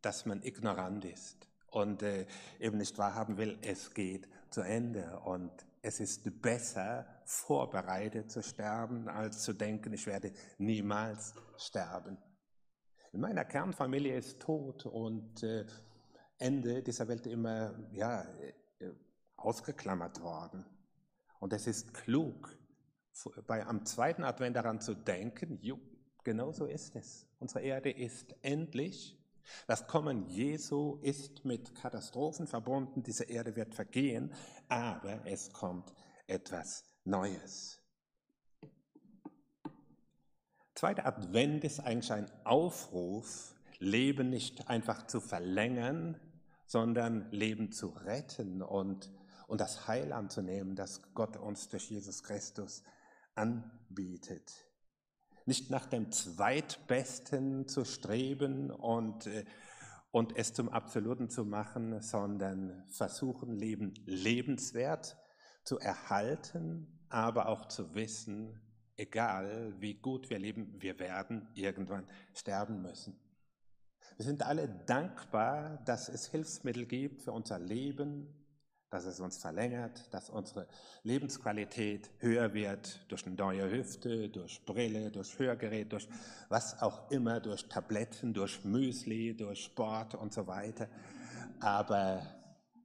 dass 0.00 0.24
man 0.24 0.42
ignorant 0.42 1.04
ist 1.04 1.46
und 1.70 2.02
äh, 2.02 2.26
eben 2.58 2.78
nicht 2.78 2.96
wahrhaben 2.96 3.36
will, 3.36 3.58
es 3.60 3.92
geht 3.92 4.28
zu 4.50 4.62
Ende. 4.62 5.20
Und 5.20 5.52
es 5.82 6.00
ist 6.00 6.40
besser, 6.42 7.06
vorbereitet 7.24 8.30
zu 8.30 8.42
sterben, 8.42 9.08
als 9.08 9.42
zu 9.42 9.52
denken, 9.52 9.92
ich 9.92 10.06
werde 10.06 10.32
niemals 10.58 11.34
sterben. 11.56 12.18
In 13.12 13.20
meiner 13.20 13.44
Kernfamilie 13.44 14.16
ist 14.16 14.40
Tod 14.40 14.86
und 14.86 15.42
äh, 15.42 15.64
Ende 16.38 16.82
dieser 16.82 17.08
Welt 17.08 17.26
immer 17.26 17.74
ja, 17.92 18.22
äh, 18.22 18.92
ausgeklammert 19.36 20.20
worden. 20.20 20.64
Und 21.40 21.52
es 21.52 21.66
ist 21.66 21.94
klug, 21.94 22.56
bei, 23.46 23.66
am 23.66 23.84
zweiten 23.84 24.24
Advent 24.24 24.56
daran 24.56 24.80
zu 24.80 24.94
denken, 24.94 25.58
jo, 25.62 25.80
genau 26.24 26.52
so 26.52 26.66
ist 26.66 26.94
es. 26.96 27.26
Unsere 27.38 27.62
Erde 27.62 27.90
ist 27.90 28.34
endlich. 28.42 29.17
Das 29.66 29.86
Kommen 29.86 30.28
Jesu 30.28 30.98
ist 31.02 31.44
mit 31.44 31.74
Katastrophen 31.74 32.46
verbunden. 32.46 33.02
Diese 33.02 33.24
Erde 33.24 33.56
wird 33.56 33.74
vergehen, 33.74 34.32
aber 34.68 35.26
es 35.26 35.52
kommt 35.52 35.92
etwas 36.26 36.84
Neues. 37.04 37.80
Zweiter 40.74 41.06
Advent 41.06 41.64
ist 41.64 41.80
eigentlich 41.80 42.12
ein 42.12 42.30
Aufruf, 42.44 43.54
Leben 43.78 44.30
nicht 44.30 44.68
einfach 44.68 45.06
zu 45.06 45.20
verlängern, 45.20 46.20
sondern 46.66 47.30
Leben 47.30 47.72
zu 47.72 47.88
retten 47.88 48.62
und 48.62 49.10
und 49.48 49.62
das 49.62 49.88
Heil 49.88 50.12
anzunehmen, 50.12 50.76
das 50.76 51.02
Gott 51.14 51.36
uns 51.36 51.68
durch 51.68 51.90
Jesus 51.90 52.22
Christus 52.22 52.84
anbietet. 53.34 54.67
Nicht 55.48 55.70
nach 55.70 55.86
dem 55.86 56.12
Zweitbesten 56.12 57.66
zu 57.68 57.86
streben 57.86 58.70
und, 58.70 59.26
äh, 59.26 59.46
und 60.10 60.36
es 60.36 60.52
zum 60.52 60.68
Absoluten 60.68 61.30
zu 61.30 61.46
machen, 61.46 62.02
sondern 62.02 62.84
versuchen, 62.88 63.56
Leben 63.56 63.94
lebenswert 64.04 65.16
zu 65.64 65.78
erhalten, 65.78 67.00
aber 67.08 67.48
auch 67.48 67.64
zu 67.64 67.94
wissen, 67.94 68.60
egal 68.98 69.72
wie 69.78 69.94
gut 69.94 70.28
wir 70.28 70.38
leben, 70.38 70.82
wir 70.82 70.98
werden 70.98 71.48
irgendwann 71.54 72.06
sterben 72.34 72.82
müssen. 72.82 73.18
Wir 74.18 74.26
sind 74.26 74.42
alle 74.42 74.68
dankbar, 74.68 75.78
dass 75.86 76.10
es 76.10 76.26
Hilfsmittel 76.26 76.84
gibt 76.84 77.22
für 77.22 77.32
unser 77.32 77.58
Leben, 77.58 78.34
dass 78.90 79.04
es 79.04 79.20
uns 79.20 79.36
verlängert, 79.36 80.12
dass 80.12 80.30
unsere 80.30 80.66
Lebensqualität 81.02 82.10
höher 82.18 82.54
wird 82.54 83.04
durch 83.08 83.26
eine 83.26 83.34
neue 83.34 83.70
Hüfte, 83.70 84.28
durch 84.28 84.64
Brille, 84.64 85.10
durch 85.10 85.38
Hörgerät, 85.38 85.92
durch 85.92 86.08
was 86.48 86.80
auch 86.80 87.10
immer, 87.10 87.40
durch 87.40 87.68
Tabletten, 87.68 88.32
durch 88.32 88.64
Müsli, 88.64 89.36
durch 89.36 89.64
Sport 89.64 90.14
und 90.14 90.32
so 90.32 90.46
weiter. 90.46 90.88
Aber 91.60 92.22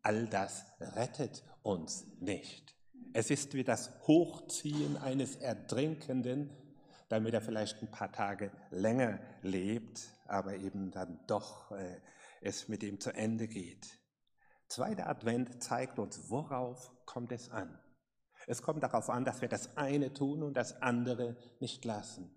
all 0.02 0.28
das 0.28 0.66
rettet 0.80 1.44
uns 1.62 2.06
nicht. 2.20 2.76
Es 3.14 3.30
ist 3.30 3.54
wie 3.54 3.64
das 3.64 3.92
Hochziehen 4.08 4.98
eines 4.98 5.38
Ertrinkenden, 5.38 6.50
damit 7.10 7.34
er 7.34 7.42
vielleicht 7.42 7.82
ein 7.82 7.92
paar 7.92 8.12
Tage 8.12 8.52
länger 8.72 9.20
lebt, 9.42 10.02
aber 10.28 10.56
eben 10.56 10.92
dann 10.92 11.20
doch 11.28 11.72
äh, 11.72 12.02
es 12.42 12.68
mit 12.68 12.84
ihm 12.84 13.00
zu 13.00 13.12
Ende 13.12 13.48
geht. 13.48 14.03
Zweiter 14.74 15.08
Advent 15.08 15.62
zeigt 15.62 16.00
uns, 16.00 16.32
worauf 16.32 16.92
kommt 17.06 17.32
es 17.32 17.52
an. 17.52 17.78
Es 18.48 18.64
kommt 18.64 18.82
darauf 18.82 19.08
an, 19.12 19.24
dass 19.24 19.40
wir 19.40 19.48
das 19.48 19.78
eine 19.78 20.14
tun 20.14 20.42
und 20.42 20.58
das 20.58 20.82
andere 20.82 21.38
nicht 21.60 21.86
lassen. 21.86 22.36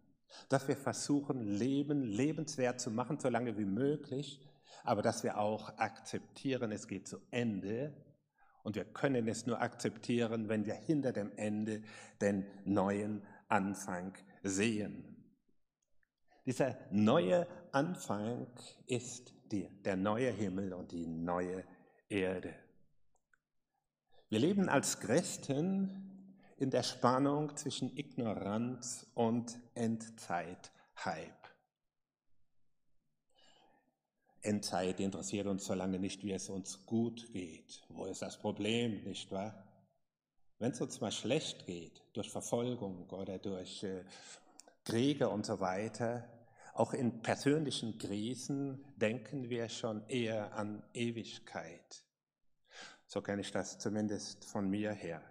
Dass 0.51 0.69
wir 0.69 0.77
versuchen, 0.77 1.41
Leben 1.41 2.03
lebenswert 2.03 2.79
zu 2.79 2.91
machen, 2.91 3.19
so 3.19 3.31
lange 3.31 3.57
wie 3.57 3.65
möglich, 3.65 4.47
aber 4.85 5.01
dass 5.01 5.25
wir 5.25 5.39
auch 5.39 5.79
akzeptieren, 5.79 6.73
es 6.73 6.89
geht 6.89 7.09
zu 7.09 7.17
Ende 7.31 7.95
und 8.65 8.77
wir 8.77 8.85
können 8.85 9.27
es 9.29 9.47
nur 9.47 9.63
akzeptieren, 9.63 10.51
wenn 10.51 10.67
wir 10.67 10.75
hinter 10.75 11.15
dem 11.15 11.33
Ende 11.39 11.85
den 12.21 12.45
neuen 12.67 13.23
Anfang 13.49 14.13
sehen. 14.43 15.17
Dieser 16.45 16.77
neue 16.91 17.47
Anfang 17.73 18.47
ist 18.87 19.33
die, 19.51 19.71
der 19.85 19.97
neue 19.97 20.31
Himmel 20.31 20.75
und 20.75 20.93
die 20.93 21.07
neue 21.07 21.65
Erde. 22.09 22.55
Wir 24.29 24.39
leben 24.39 24.69
als 24.69 25.01
Christen 25.01 26.35
in 26.57 26.71
der 26.71 26.83
Spannung 26.83 27.57
zwischen 27.57 27.97
Ignoranz 27.97 29.07
und 29.15 29.59
Endzeit-Hype. 29.75 31.47
Endzeit 34.43 35.01
interessiert 35.01 35.47
uns 35.47 35.65
so 35.65 35.75
lange 35.75 35.99
nicht, 35.99 36.23
wie 36.23 36.33
es 36.33 36.49
uns 36.49 36.87
gut 36.87 37.33
geht. 37.33 37.83
Wo 37.89 38.07
ist 38.07 38.23
das 38.23 38.39
Problem, 38.39 39.03
nicht 39.05 39.31
wahr? 39.33 39.65
Wenn 40.59 40.73
es 40.73 40.81
uns 40.81 41.01
mal 41.01 41.13
schlecht 41.13 41.67
geht, 41.67 42.03
durch 42.15 42.31
Verfolgung 42.31 43.11
oder 43.11 43.39
durch 43.39 43.83
äh, 43.83 44.05
Kriege 44.85 45.29
und 45.29 45.45
so 45.45 45.61
weiter, 45.61 46.25
auch 46.79 46.93
in 46.93 47.23
persönlichen 47.23 47.99
Krisen 47.99 48.85
denken 48.97 49.49
wir 49.49 49.69
schon 49.69 50.07
eher 50.09 50.55
an 50.55 50.83
Ewigkeit. 50.93 52.05
So 53.07 53.23
kenne 53.23 53.43
ich 53.43 53.51
das 53.51 53.79
zumindest 53.79 54.45
von 54.45 54.69
mir 54.69 54.93
her. 54.93 55.23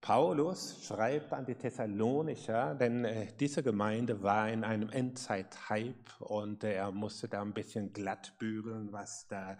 Paulus 0.00 0.84
schreibt 0.84 1.32
an 1.32 1.46
die 1.46 1.54
Thessalonicher, 1.54 2.74
denn 2.74 3.04
äh, 3.04 3.28
diese 3.38 3.62
Gemeinde 3.62 4.20
war 4.20 4.48
in 4.48 4.64
einem 4.64 4.90
Endzeit-Hype 4.90 6.20
und 6.20 6.64
er 6.64 6.90
musste 6.90 7.28
da 7.28 7.40
ein 7.40 7.54
bisschen 7.54 7.92
glatt 7.92 8.36
bügeln, 8.38 8.92
was 8.92 9.28
da 9.28 9.56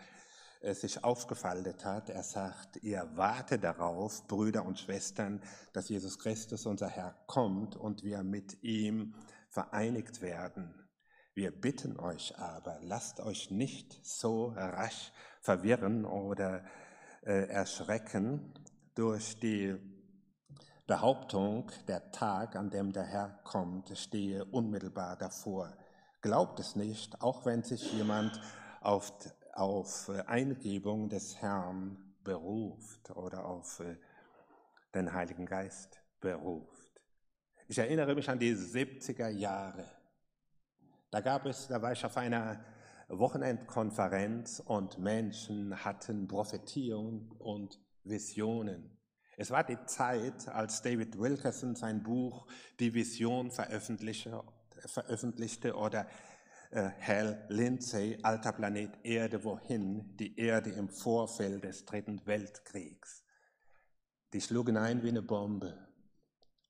äh, 0.61 0.75
sich 0.75 1.04
aufgefaltet 1.04 1.85
hat. 1.85 2.11
Er 2.11 2.25
sagt, 2.25 2.82
ihr 2.82 3.09
wartet 3.14 3.62
darauf, 3.62 4.26
Brüder 4.26 4.64
und 4.64 4.80
Schwestern, 4.80 5.40
dass 5.73 5.88
Jesus 5.88 6.18
Christus, 6.18 6.66
unser 6.66 6.88
Herr, 6.88 7.14
kommt 7.28 7.76
und 7.76 8.02
wir 8.02 8.25
mit 8.25 8.64
ihm 8.64 9.14
vereinigt 9.52 10.23
werden. 10.23 10.75
Wir 11.35 11.50
bitten 11.50 12.00
euch 12.00 12.38
aber, 12.38 12.78
lasst 12.80 13.21
euch 13.21 13.50
nicht 13.50 14.00
so 14.04 14.47
rasch 14.56 15.12
verwirren 15.40 16.04
oder 16.06 16.64
äh, 17.23 17.49
erschrecken 17.49 18.54
durch 18.94 19.38
die 19.38 19.76
Behauptung, 20.87 21.71
der 21.87 22.11
Tag, 22.12 22.56
an 22.56 22.71
dem 22.71 22.92
der 22.92 23.04
Herr 23.04 23.40
kommt, 23.44 23.97
stehe 23.97 24.44
unmittelbar 24.47 25.16
davor. 25.16 25.76
Glaubt 26.23 26.59
es 26.59 26.75
nicht, 26.75 27.21
auch 27.21 27.44
wenn 27.44 27.62
sich 27.62 27.92
jemand 27.92 28.40
auf, 28.80 29.12
auf 29.52 30.11
Eingebung 30.26 31.09
des 31.09 31.37
Herrn 31.40 32.14
beruft 32.25 33.11
oder 33.11 33.44
auf 33.44 33.80
äh, 33.80 33.97
den 34.94 35.12
Heiligen 35.12 35.47
Geist 35.47 36.00
beruft. 36.21 36.81
Ich 37.73 37.79
erinnere 37.79 38.14
mich 38.14 38.29
an 38.29 38.38
die 38.38 38.55
70er 38.55 39.31
Jahre. 39.31 39.87
Da 41.11 41.23
gab 41.23 41.47
es, 41.47 41.69
da 41.69 41.81
war 41.81 41.93
ich 41.93 42.05
auf 42.05 42.19
einer 42.19 42.62
Wochenendkonferenz 43.09 44.62
und 44.67 44.99
Menschen 44.99 45.83
hatten 45.83 46.29
Prophetien 46.29 47.33
und 47.38 47.81
Visionen. 48.05 48.99
Es 49.38 49.50
war 49.50 49.64
die 49.64 49.83
Zeit, 49.87 50.49
als 50.49 50.83
David 50.83 51.19
Wilkerson 51.19 51.75
sein 51.75 52.02
Buch 52.02 52.47
Die 52.79 52.93
Vision 52.93 53.50
veröffentlichte, 53.50 54.45
oder 55.75 56.07
äh, 56.73 56.91
Hal 57.00 57.47
Lindsay, 57.49 58.19
Alter 58.23 58.52
Planet 58.52 58.99
Erde, 59.02 59.45
wohin 59.45 60.14
die 60.19 60.38
Erde 60.38 60.73
im 60.73 60.91
Vorfeld 60.91 61.64
des 61.64 61.87
Dritten 61.87 62.21
Weltkriegs. 62.26 63.25
Die 64.35 64.43
schlugen 64.43 64.76
ein 64.76 65.02
wie 65.02 65.09
eine 65.09 65.23
Bombe. 65.23 65.91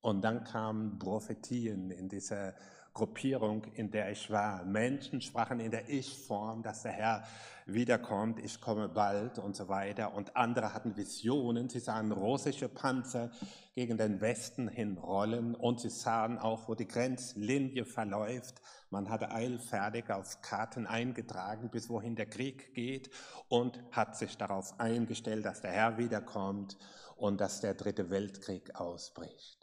Und 0.02 0.22
dann 0.22 0.44
kamen 0.44 0.98
Prophetien 0.98 1.90
in 1.90 2.08
dieser 2.08 2.54
Gruppierung, 2.92 3.64
in 3.74 3.90
der 3.90 4.10
ich 4.10 4.30
war. 4.30 4.64
Menschen 4.64 5.22
sprachen 5.22 5.60
in 5.60 5.70
der 5.70 5.88
Ich-Form, 5.88 6.62
dass 6.62 6.82
der 6.82 6.92
Herr 6.92 7.24
wiederkommt, 7.64 8.38
ich 8.44 8.60
komme 8.60 8.88
bald 8.88 9.38
und 9.38 9.56
so 9.56 9.68
weiter. 9.68 10.12
Und 10.14 10.36
andere 10.36 10.74
hatten 10.74 10.96
Visionen. 10.96 11.70
Sie 11.70 11.78
sahen 11.78 12.12
russische 12.12 12.68
Panzer 12.68 13.30
gegen 13.74 13.96
den 13.96 14.20
Westen 14.20 14.68
hinrollen 14.68 15.54
und 15.54 15.80
sie 15.80 15.88
sahen 15.88 16.38
auch, 16.38 16.68
wo 16.68 16.74
die 16.74 16.88
Grenzlinie 16.88 17.86
verläuft. 17.86 18.60
Man 18.90 19.08
hatte 19.08 19.30
eilfertig 19.30 20.10
auf 20.10 20.42
Karten 20.42 20.86
eingetragen, 20.86 21.70
bis 21.70 21.88
wohin 21.88 22.14
der 22.14 22.26
Krieg 22.26 22.74
geht 22.74 23.08
und 23.48 23.82
hat 23.92 24.16
sich 24.18 24.36
darauf 24.36 24.78
eingestellt, 24.78 25.46
dass 25.46 25.62
der 25.62 25.70
Herr 25.70 25.96
wiederkommt 25.96 26.76
und 27.16 27.40
dass 27.40 27.60
der 27.60 27.72
dritte 27.72 28.10
Weltkrieg 28.10 28.74
ausbricht. 28.74 29.61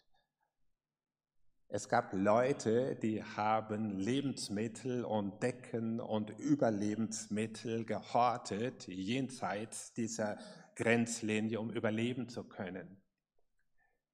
Es 1.72 1.88
gab 1.88 2.14
Leute, 2.14 2.96
die 2.96 3.24
haben 3.24 4.00
Lebensmittel 4.00 5.06
und 5.06 5.44
Decken 5.44 6.00
und 6.00 6.32
Überlebensmittel 6.32 7.86
gehortet 7.86 8.88
jenseits 8.88 9.94
dieser 9.94 10.40
Grenzlinie, 10.76 11.60
um 11.60 11.70
überleben 11.70 12.28
zu 12.28 12.44
können. 12.44 13.00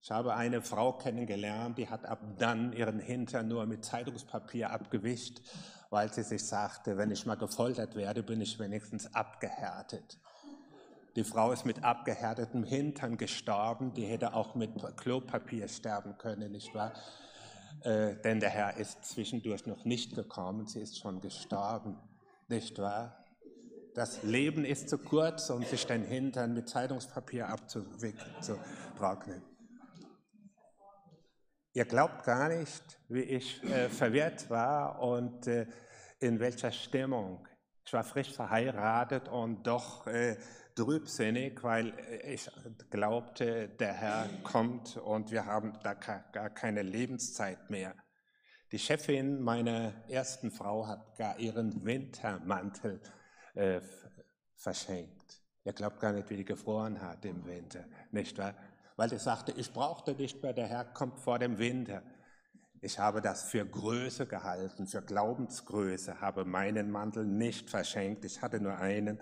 Ich 0.02 0.12
habe 0.12 0.36
eine 0.36 0.62
Frau 0.62 0.98
kennengelernt, 0.98 1.78
die 1.78 1.88
hat 1.88 2.06
ab 2.06 2.20
dann 2.38 2.74
ihren 2.74 3.00
Hintern 3.00 3.48
nur 3.48 3.66
mit 3.66 3.86
Zeitungspapier 3.86 4.72
abgewischt, 4.72 5.40
weil 5.90 6.12
sie 6.12 6.24
sich 6.24 6.44
sagte, 6.44 6.98
wenn 6.98 7.10
ich 7.10 7.26
mal 7.26 7.36
gefoltert 7.36 7.96
werde, 7.96 8.22
bin 8.22 8.42
ich 8.42 8.60
wenigstens 8.60 9.16
abgehärtet. 9.16 10.20
Die 11.16 11.24
Frau 11.24 11.54
ist 11.54 11.66
mit 11.66 11.86
abgehärtetem 11.86 12.66
Hintern 12.66 13.16
gestorben, 13.16 13.94
die 13.94 14.04
hätte 14.04 14.34
auch 14.34 14.56
mit 14.56 14.72
Klopapier 14.98 15.70
sterben 15.70 16.18
können, 16.18 16.52
nicht 16.52 16.76
wahr? 16.76 16.92
Äh, 17.82 18.16
denn 18.22 18.40
der 18.40 18.50
Herr 18.50 18.78
ist 18.78 19.06
zwischendurch 19.06 19.66
noch 19.66 19.86
nicht 19.86 20.16
gekommen, 20.16 20.68
sie 20.68 20.82
ist 20.82 21.00
schon 21.00 21.22
gestorben, 21.22 21.98
nicht 22.48 22.80
wahr? 22.80 23.26
Das 23.94 24.24
Leben 24.24 24.66
ist 24.66 24.90
zu 24.90 24.98
kurz, 24.98 25.50
um 25.50 25.64
sich 25.64 25.86
den 25.86 26.04
Hintern 26.04 26.54
mit 26.54 26.68
Zeitungspapier 26.68 27.48
abzutrocknen. 27.48 29.42
Ihr 31.74 31.86
glaubt 31.86 32.24
gar 32.26 32.50
nicht, 32.50 32.84
wie 33.10 33.22
ich 33.22 33.64
äh, 33.64 33.90
verwirrt 33.90 34.50
war 34.50 35.02
und 35.02 35.48
äh, 35.48 35.68
in 36.20 36.40
welcher 36.40 36.72
Stimmung. 36.72 37.48
Ich 37.86 37.94
war 37.94 38.04
frisch 38.04 38.34
verheiratet 38.34 39.30
und 39.30 39.68
doch 39.68 40.08
äh, 40.08 40.38
trübsinnig, 40.76 41.64
weil 41.64 41.94
ich 42.26 42.50
glaubte, 42.90 43.70
der 43.70 43.94
Herr 43.94 44.30
kommt 44.44 44.98
und 44.98 45.32
wir 45.32 45.46
haben 45.46 45.74
da 45.84 45.94
gar 45.94 46.50
keine 46.50 46.82
Lebenszeit 46.82 47.70
mehr. 47.70 47.96
Die 48.72 48.80
Chefin 48.80 49.42
meiner 49.42 49.94
ersten 50.10 50.52
Frau 50.52 50.86
hat 50.88 51.18
gar 51.18 51.40
ihren 51.40 51.86
Wintermantel 51.86 53.00
äh, 53.54 53.80
verschenkt. 54.56 55.42
Ihr 55.64 55.74
glaubt 55.74 56.00
gar 56.00 56.12
nicht, 56.12 56.30
wie 56.30 56.38
die 56.38 56.46
gefroren 56.46 57.02
hat 57.02 57.24
im 57.26 57.46
Winter, 57.46 57.86
nicht 58.12 58.38
wahr? 58.38 58.54
Weil 58.98 59.10
sie 59.10 59.18
sagte, 59.18 59.52
ich 59.54 59.72
brauchte 59.72 60.14
nicht 60.14 60.42
mehr, 60.44 60.54
der 60.54 60.68
Herr 60.68 60.86
kommt 60.86 61.20
vor 61.20 61.40
dem 61.40 61.58
Winter. 61.58 62.02
Ich 62.82 63.00
habe 63.00 63.22
das 63.22 63.44
für 63.44 63.66
Größe 63.66 64.28
gehalten, 64.28 64.88
für 64.88 65.02
Glaubensgröße, 65.02 66.22
habe 66.22 66.46
meinen 66.46 66.92
Mantel 66.92 67.26
nicht 67.26 67.70
verschenkt. 67.70 68.26
Ich 68.26 68.42
hatte 68.42 68.60
nur 68.60 68.78
einen 68.78 69.20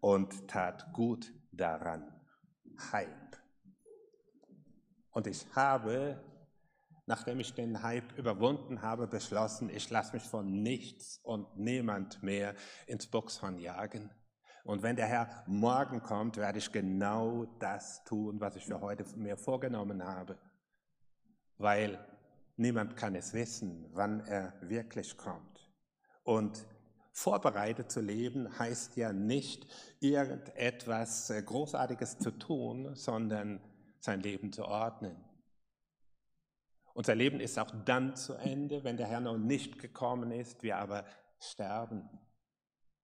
und 0.00 0.48
tat 0.48 0.92
gut 0.92 1.32
daran. 1.52 2.12
Hype. 2.92 3.36
Und 5.10 5.26
ich 5.26 5.46
habe, 5.54 6.22
nachdem 7.06 7.40
ich 7.40 7.54
den 7.54 7.82
Hype 7.82 8.16
überwunden 8.18 8.82
habe, 8.82 9.06
beschlossen, 9.06 9.70
ich 9.70 9.88
lasse 9.90 10.12
mich 10.12 10.24
von 10.24 10.62
nichts 10.62 11.20
und 11.22 11.56
niemand 11.56 12.22
mehr 12.22 12.54
ins 12.86 13.06
Boxhorn 13.06 13.58
jagen. 13.58 14.10
Und 14.64 14.82
wenn 14.82 14.96
der 14.96 15.06
Herr 15.06 15.44
morgen 15.46 16.02
kommt, 16.02 16.36
werde 16.36 16.58
ich 16.58 16.72
genau 16.72 17.46
das 17.60 18.02
tun, 18.04 18.40
was 18.40 18.56
ich 18.56 18.66
für 18.66 18.80
heute 18.80 19.04
mir 19.16 19.36
vorgenommen 19.36 20.04
habe. 20.04 20.38
Weil 21.56 22.04
niemand 22.56 22.96
kann 22.96 23.14
es 23.14 23.32
wissen, 23.32 23.88
wann 23.92 24.20
er 24.26 24.52
wirklich 24.60 25.16
kommt. 25.16 25.72
Und 26.24 26.66
Vorbereitet 27.18 27.90
zu 27.90 28.02
leben 28.02 28.58
heißt 28.58 28.98
ja 28.98 29.10
nicht, 29.10 29.66
irgendetwas 30.00 31.30
äh, 31.30 31.42
Großartiges 31.42 32.18
zu 32.18 32.30
tun, 32.30 32.94
sondern 32.94 33.58
sein 34.00 34.20
Leben 34.20 34.52
zu 34.52 34.66
ordnen. 34.66 35.16
Unser 36.92 37.14
Leben 37.14 37.40
ist 37.40 37.58
auch 37.58 37.70
dann 37.86 38.16
zu 38.16 38.34
Ende, 38.34 38.84
wenn 38.84 38.98
der 38.98 39.06
Herr 39.06 39.20
noch 39.20 39.38
nicht 39.38 39.78
gekommen 39.78 40.30
ist, 40.30 40.62
wir 40.62 40.76
aber 40.76 41.06
sterben. 41.40 42.06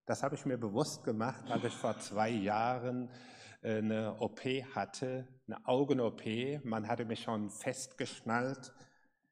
Das 0.04 0.22
habe 0.22 0.34
ich 0.34 0.44
mir 0.44 0.58
bewusst 0.58 1.04
gemacht, 1.04 1.50
als 1.50 1.64
ich 1.64 1.72
vor 1.74 1.98
zwei 1.98 2.28
Jahren 2.28 3.08
äh, 3.62 3.78
eine 3.78 4.20
OP 4.20 4.40
hatte, 4.74 5.26
eine 5.46 5.66
Augen-OP. 5.66 6.62
Man 6.64 6.86
hatte 6.86 7.06
mich 7.06 7.22
schon 7.22 7.48
festgeschnallt. 7.48 8.74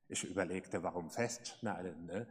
Ich 0.08 0.24
überlegte, 0.24 0.82
warum 0.82 1.10
festschnallen? 1.10 2.06
Ne? 2.06 2.26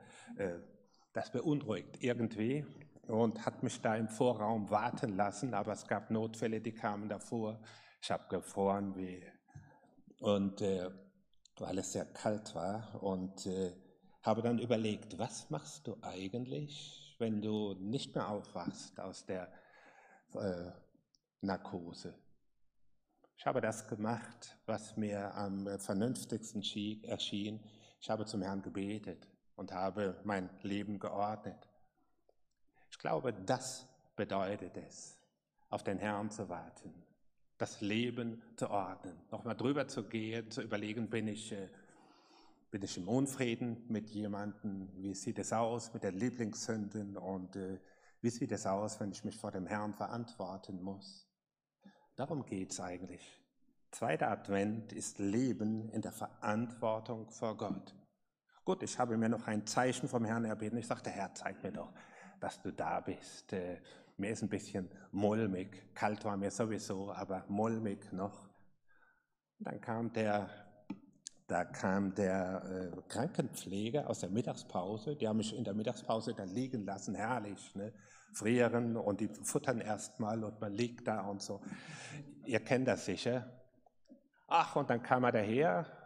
Äh, 1.20 1.22
das 1.22 1.32
beunruhigt 1.32 2.02
irgendwie 2.02 2.66
und 3.08 3.46
hat 3.46 3.64
mich 3.64 3.82
da 3.82 3.96
im 3.96 4.08
Vorraum 4.08 4.70
warten 4.70 5.16
lassen, 5.16 5.54
aber 5.54 5.74
es 5.74 5.86
gab 5.86 6.12
Notfälle, 6.12 6.62
die 6.62 6.72
kamen 6.72 7.10
davor. 7.10 7.60
Ich 8.02 8.10
habe 8.12 8.24
gefroren, 8.30 8.96
wie, 8.96 9.22
und 10.20 10.62
äh, 10.62 10.90
weil 11.58 11.78
es 11.80 11.92
sehr 11.92 12.06
kalt 12.06 12.56
war 12.56 13.04
und 13.04 13.46
äh, 13.48 13.74
habe 14.22 14.42
dann 14.42 14.60
überlegt, 14.60 15.18
was 15.18 15.50
machst 15.50 15.88
du 15.88 15.98
eigentlich, 16.02 17.16
wenn 17.20 17.42
du 17.42 17.74
nicht 17.74 18.16
mehr 18.16 18.30
aufwachst 18.30 19.00
aus 19.00 19.26
der 19.26 19.52
äh, 20.36 20.72
Narkose? 21.42 22.14
Ich 23.36 23.46
habe 23.46 23.62
das 23.62 23.88
gemacht, 23.88 24.58
was 24.66 24.96
mir 24.96 25.34
am 25.36 25.68
vernünftigsten 25.80 26.62
erschien. 27.04 27.62
Ich 28.00 28.10
habe 28.10 28.26
zum 28.26 28.42
Herrn 28.42 28.62
gebetet 28.62 29.29
und 29.60 29.74
habe 29.74 30.16
mein 30.24 30.50
Leben 30.64 31.00
geordnet. 31.00 31.68
Ich 32.90 32.98
glaube, 32.98 33.34
das 33.34 33.86
bedeutet 34.16 34.78
es, 34.78 35.18
auf 35.70 35.84
den 35.84 36.00
Herrn 36.00 36.32
zu 36.32 36.48
warten, 36.48 36.94
das 37.58 37.82
Leben 37.82 38.42
zu 38.56 38.70
ordnen, 38.70 39.20
nochmal 39.32 39.58
drüber 39.58 39.90
zu 39.90 40.04
gehen, 40.04 40.50
zu 40.50 40.62
überlegen, 40.62 41.10
bin 41.10 41.28
ich, 41.28 41.52
äh, 41.52 41.68
bin 42.72 42.82
ich 42.84 42.98
im 42.98 43.10
Unfrieden 43.10 43.84
mit 43.90 44.10
jemandem, 44.10 44.88
wie 44.96 45.14
sieht 45.14 45.40
es 45.40 45.52
aus 45.52 45.94
mit 45.94 46.04
der 46.04 46.14
Lieblingssündin 46.14 47.18
und 47.18 47.58
äh, 47.58 47.80
wie 48.22 48.30
sieht 48.30 48.54
es 48.54 48.66
aus, 48.66 49.02
wenn 49.02 49.12
ich 49.12 49.26
mich 49.26 49.38
vor 49.38 49.52
dem 49.52 49.68
Herrn 49.68 49.94
verantworten 49.94 50.82
muss. 50.82 51.28
Darum 52.16 52.46
geht 52.46 52.72
es 52.72 52.80
eigentlich. 52.80 53.42
Zweiter 53.92 54.30
Advent 54.30 54.94
ist 54.94 55.20
Leben 55.20 55.90
in 55.90 56.02
der 56.02 56.14
Verantwortung 56.14 57.30
vor 57.30 57.58
Gott. 57.58 57.94
Gut, 58.70 58.84
ich 58.84 59.00
habe 59.00 59.18
mir 59.18 59.30
noch 59.30 59.48
ein 59.48 59.66
Zeichen 59.66 60.08
vom 60.08 60.24
Herrn 60.26 60.46
erbeten. 60.46 60.78
Ich 60.78 60.86
sagte, 60.86 61.10
Herr, 61.10 61.34
zeig 61.34 61.64
mir 61.64 61.72
doch, 61.72 61.92
dass 62.40 62.62
du 62.62 62.72
da 62.72 63.00
bist. 63.00 63.52
Äh, 63.52 63.82
mir 64.18 64.30
ist 64.30 64.44
ein 64.44 64.50
bisschen 64.50 64.88
mulmig. 65.12 65.96
Kalt 65.96 66.24
war 66.24 66.38
mir 66.38 66.52
sowieso, 66.52 67.12
aber 67.12 67.46
mulmig 67.48 68.12
noch. 68.12 68.48
Dann 69.58 69.82
kam 69.82 70.14
der, 70.14 70.52
da 71.48 71.66
kam 71.66 72.14
der 72.14 72.92
äh, 72.94 73.02
Krankenpfleger 73.08 74.08
aus 74.08 74.20
der 74.20 74.30
Mittagspause. 74.30 75.16
Die 75.16 75.28
haben 75.28 75.38
mich 75.38 75.58
in 75.58 75.64
der 75.64 75.74
Mittagspause 75.74 76.36
da 76.36 76.44
liegen 76.44 76.86
lassen, 76.86 77.16
herrlich. 77.16 77.74
Ne? 77.74 77.92
Frieren 78.34 78.98
und 78.98 79.20
die 79.20 79.30
futtern 79.30 79.82
erstmal 79.82 80.44
und 80.44 80.62
man 80.62 80.74
liegt 80.74 81.08
da 81.08 81.22
und 81.22 81.42
so. 81.42 81.60
Ihr 82.46 82.60
kennt 82.60 82.88
das 82.88 83.06
sicher. 83.06 83.52
Ach, 84.48 84.76
und 84.76 84.92
dann 84.92 85.02
kam 85.02 85.24
er 85.24 85.32
daher, 85.32 85.99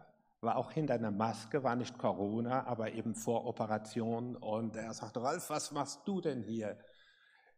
war 0.43 0.57
auch 0.57 0.71
hinter 0.71 0.95
einer 0.95 1.11
Maske, 1.11 1.63
war 1.63 1.75
nicht 1.75 1.97
Corona, 1.97 2.65
aber 2.67 2.91
eben 2.91 3.15
vor 3.15 3.45
Operation. 3.45 4.35
Und 4.35 4.75
er 4.75 4.93
sagte, 4.93 5.23
Ralf, 5.23 5.49
was 5.49 5.71
machst 5.71 6.01
du 6.05 6.21
denn 6.21 6.43
hier? 6.43 6.77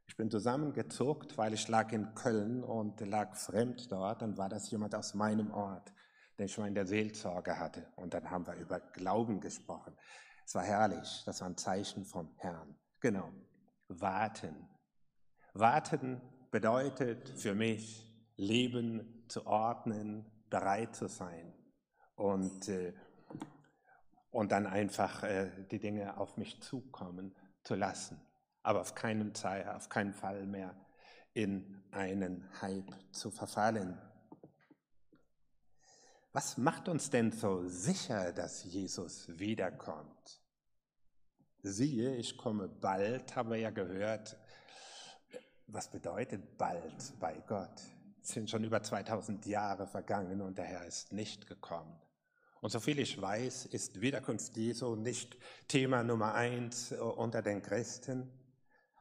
Ich 0.08 0.15
bin 0.15 0.30
zusammengezuckt, 0.30 1.38
weil 1.38 1.54
ich 1.54 1.67
lag 1.67 1.91
in 1.91 2.13
Köln 2.13 2.63
und 2.63 3.00
lag 3.02 3.36
fremd 3.36 3.91
dort. 3.91 4.21
Dann 4.21 4.38
war 4.38 4.50
das 4.50 4.69
jemand 4.69 4.93
aus 4.93 5.15
meinem 5.15 5.52
Ort, 5.52 5.91
den 6.38 6.45
ich 6.45 6.58
mal 6.58 6.67
in 6.67 6.76
der 6.76 6.86
Seelsorge 6.86 7.58
hatte. 7.58 7.91
Und 7.95 8.13
dann 8.13 8.30
haben 8.30 8.45
wir 8.45 8.56
über 8.56 8.80
Glauben 8.80 9.41
gesprochen. 9.41 9.95
Es 10.45 10.54
war 10.54 10.63
herrlich, 10.63 11.24
das 11.26 11.41
war 11.41 11.50
ein 11.50 11.58
Zeichen 11.58 12.06
vom 12.06 12.32
Herrn. 12.38 12.76
Genau. 13.00 13.32
warten. 13.88 14.67
Warten 15.54 16.21
bedeutet 16.52 17.30
für 17.30 17.56
mich, 17.56 18.04
Leben 18.36 19.26
zu 19.28 19.45
ordnen, 19.45 20.26
bereit 20.50 20.95
zu 20.95 21.08
sein 21.08 21.55
und, 22.15 22.67
äh, 22.69 22.93
und 24.32 24.51
dann 24.51 24.67
einfach 24.67 25.23
äh, 25.23 25.49
die 25.71 25.80
Dinge 25.80 26.17
auf 26.17 26.38
mich 26.38 26.62
zukommen 26.62 27.36
zu 27.63 27.75
lassen, 27.75 28.19
aber 28.63 28.82
auf 28.82 28.95
keinen, 28.95 29.34
auf 29.75 29.89
keinen 29.89 30.13
Fall 30.13 30.45
mehr 30.45 30.75
in 31.34 31.84
einen 31.91 32.49
Hype 32.62 32.93
zu 33.12 33.32
verfallen. 33.32 33.99
Was 36.32 36.58
macht 36.58 36.89
uns 36.89 37.10
denn 37.10 37.32
so 37.32 37.67
sicher, 37.67 38.34
dass 38.34 38.63
Jesus 38.65 39.28
wiederkommt? 39.39 40.41
Siehe, 41.62 42.15
ich 42.15 42.38
komme 42.38 42.67
bald, 42.67 43.36
haben 43.36 43.51
wir 43.51 43.58
ja 43.58 43.69
gehört. 43.69 44.38
Was 45.67 45.89
bedeutet 45.89 46.58
bald 46.58 47.19
bei 47.19 47.41
Gott? 47.47 47.82
Es 48.21 48.30
sind 48.30 48.49
schon 48.49 48.63
über 48.63 48.84
2000 48.84 49.45
Jahre 49.45 49.88
vergangen 49.88 50.41
und 50.41 50.58
der 50.58 50.65
Herr 50.65 50.86
ist 50.86 51.12
nicht 51.12 51.47
gekommen. 51.47 51.99
Und 52.62 52.72
soviel 52.72 53.00
ich 53.00 53.22
weiß, 53.22 53.68
ist 53.68 54.02
Wiederkunft 54.02 54.56
Jesu 54.58 54.96
nicht 54.96 55.38
Thema 55.68 56.04
Nummer 56.04 56.34
eins 56.34 56.91
äh, 56.91 56.96
unter 56.96 57.41
den 57.41 57.62
Christen. 57.62 58.32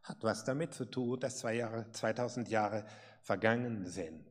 Hat 0.02 0.22
was 0.22 0.44
damit 0.44 0.74
zu 0.74 0.84
tun, 0.84 1.18
dass 1.20 1.38
zwei 1.38 1.56
Jahre, 1.56 1.90
2000 1.92 2.48
Jahre 2.48 2.84
vergangen 3.22 3.86
sind. 3.86 4.26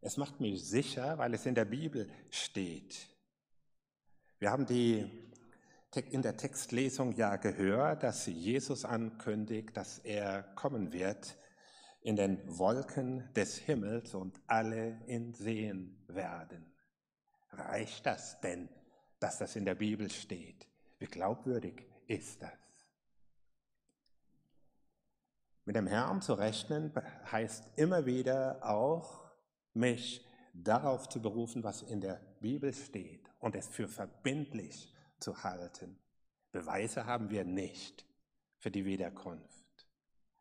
Es 0.00 0.16
macht 0.16 0.38
mich 0.38 0.62
sicher, 0.68 1.18
weil 1.18 1.34
es 1.34 1.46
in 1.46 1.54
der 1.54 1.64
Bibel 1.64 2.08
steht. 2.30 3.08
Wir 4.38 4.50
haben 4.50 4.66
die, 4.66 5.10
in 6.10 6.22
der 6.22 6.36
Textlesung 6.36 7.12
ja 7.12 7.36
gehört, 7.36 8.02
dass 8.02 8.26
Jesus 8.26 8.84
ankündigt, 8.84 9.76
dass 9.76 9.98
er 10.00 10.42
kommen 10.54 10.92
wird 10.92 11.36
in 12.02 12.16
den 12.16 12.38
Wolken 12.58 13.32
des 13.32 13.56
Himmels 13.56 14.14
und 14.14 14.38
alle 14.46 15.00
ihn 15.06 15.32
sehen 15.32 16.04
werden. 16.06 16.73
Reicht 17.58 18.06
das 18.06 18.40
denn, 18.40 18.68
dass 19.20 19.38
das 19.38 19.56
in 19.56 19.64
der 19.64 19.74
Bibel 19.74 20.10
steht? 20.10 20.66
Wie 20.98 21.06
glaubwürdig 21.06 21.84
ist 22.06 22.42
das? 22.42 22.52
Mit 25.64 25.76
dem 25.76 25.86
Herrn 25.86 26.20
zu 26.20 26.34
rechnen 26.34 26.92
heißt 27.30 27.78
immer 27.78 28.04
wieder 28.04 28.58
auch, 28.62 29.24
mich 29.72 30.26
darauf 30.52 31.08
zu 31.08 31.20
berufen, 31.20 31.64
was 31.64 31.82
in 31.82 32.00
der 32.00 32.20
Bibel 32.40 32.72
steht 32.72 33.30
und 33.40 33.54
es 33.54 33.68
für 33.68 33.88
verbindlich 33.88 34.92
zu 35.18 35.42
halten. 35.42 35.98
Beweise 36.52 37.06
haben 37.06 37.30
wir 37.30 37.44
nicht 37.44 38.04
für 38.58 38.70
die 38.70 38.84
Wiederkunft, 38.84 39.88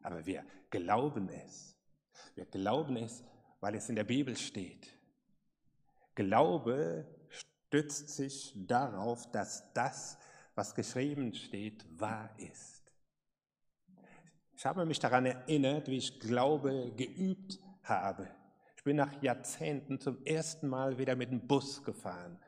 aber 0.02 0.26
wir 0.26 0.46
glauben 0.70 1.30
es. 1.30 1.76
Wir 2.36 2.46
glauben 2.46 2.98
es, 2.98 3.24
weil 3.62 3.76
es 3.76 3.90
in 3.90 3.96
der 3.96 4.04
Bibel 4.04 4.36
steht. 4.36 4.94
Glaube 6.16 7.08
stützt 7.30 8.10
sich 8.10 8.54
darauf, 8.56 9.32
dass 9.32 9.74
das, 9.74 10.18
was 10.56 10.76
geschrieben 10.76 11.34
steht, 11.34 11.86
wahr 12.00 12.30
ist. 12.38 12.84
Ich 14.56 14.66
habe 14.66 14.86
mich 14.86 15.00
daran 15.00 15.26
erinnert, 15.26 15.88
wie 15.88 15.98
ich 15.98 16.20
Glaube 16.20 16.94
geübt 16.96 17.60
habe. 17.84 18.30
Ich 18.78 18.84
bin 18.84 18.98
nach 18.98 19.22
Jahrzehnten 19.22 20.00
zum 20.00 20.24
ersten 20.26 20.68
Mal 20.68 20.98
wieder 20.98 21.16
mit 21.16 21.32
dem 21.32 21.48
Bus 21.48 21.84
gefahren. 21.84 22.40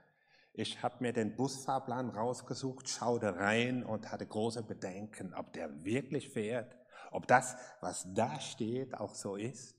Ich 0.53 0.81
habe 0.83 0.97
mir 0.99 1.11
den 1.11 1.35
Busfahrplan 1.35 2.09
rausgesucht, 2.09 2.87
schaute 2.87 3.35
rein 3.35 3.83
und 3.83 4.11
hatte 4.11 4.25
große 4.25 4.63
Bedenken, 4.63 5.33
ob 5.33 5.51
der 5.51 5.83
wirklich 5.83 6.29
fährt, 6.29 6.77
ob 7.11 7.27
das, 7.27 7.57
was 7.81 8.05
da 8.13 8.39
steht, 8.39 8.95
auch 8.95 9.15
so 9.15 9.35
ist. 9.35 9.74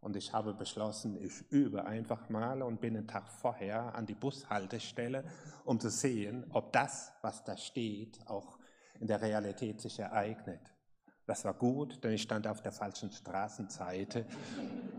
Und 0.00 0.16
ich 0.16 0.32
habe 0.32 0.54
beschlossen, 0.54 1.22
ich 1.22 1.42
übe 1.50 1.84
einfach 1.84 2.28
mal 2.30 2.62
und 2.62 2.80
bin 2.80 2.96
einen 2.96 3.06
Tag 3.06 3.30
vorher 3.30 3.94
an 3.94 4.06
die 4.06 4.14
Bushaltestelle, 4.14 5.24
um 5.64 5.78
zu 5.78 5.90
sehen, 5.90 6.46
ob 6.50 6.72
das, 6.72 7.12
was 7.20 7.44
da 7.44 7.56
steht, 7.56 8.18
auch 8.26 8.58
in 8.98 9.06
der 9.06 9.20
Realität 9.20 9.80
sich 9.80 9.98
ereignet. 9.98 10.60
Das 11.26 11.44
war 11.44 11.54
gut, 11.54 12.02
denn 12.02 12.12
ich 12.12 12.22
stand 12.22 12.46
auf 12.46 12.62
der 12.62 12.72
falschen 12.72 13.12
Straßenseite 13.12 14.26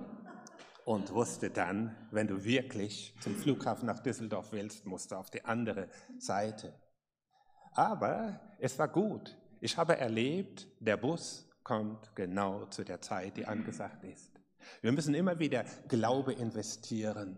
und 0.85 1.11
wusste 1.13 1.49
dann, 1.49 1.95
wenn 2.11 2.27
du 2.27 2.43
wirklich 2.43 3.15
zum 3.21 3.35
Flughafen 3.35 3.87
nach 3.87 3.99
Düsseldorf 3.99 4.51
willst, 4.51 4.85
musst 4.85 5.11
du 5.11 5.15
auf 5.15 5.31
die 5.31 5.43
andere 5.43 5.89
Seite. 6.19 6.73
Aber 7.73 8.39
es 8.59 8.77
war 8.77 8.87
gut. 8.87 9.35
Ich 9.61 9.77
habe 9.77 9.97
erlebt, 9.97 10.67
der 10.79 10.97
Bus 10.97 11.47
kommt 11.63 12.15
genau 12.15 12.65
zu 12.65 12.83
der 12.83 13.01
Zeit, 13.01 13.37
die 13.37 13.45
angesagt 13.45 14.03
ist. 14.03 14.30
Wir 14.81 14.91
müssen 14.91 15.13
immer 15.13 15.39
wieder 15.39 15.65
Glaube 15.87 16.33
investieren. 16.33 17.37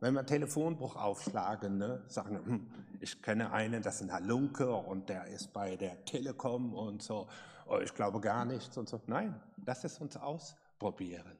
Wenn 0.00 0.14
wir 0.14 0.26
Telefonbuch 0.26 0.96
aufschlagen, 0.96 1.78
ne, 1.78 2.02
sagen, 2.06 2.44
hm, 2.44 2.70
ich 3.00 3.22
kenne 3.22 3.52
einen, 3.52 3.82
das 3.82 3.96
ist 3.96 4.02
ein 4.02 4.12
Halunke 4.12 4.70
und 4.70 5.08
der 5.08 5.26
ist 5.26 5.52
bei 5.52 5.76
der 5.76 6.04
Telekom 6.04 6.74
und 6.74 7.02
so, 7.02 7.28
oh, 7.66 7.78
ich 7.78 7.94
glaube 7.94 8.20
gar 8.20 8.44
nichts 8.44 8.76
und 8.76 8.88
so. 8.88 9.00
Nein, 9.06 9.40
lass 9.64 9.84
es 9.84 9.98
uns 9.98 10.16
ausprobieren 10.16 11.38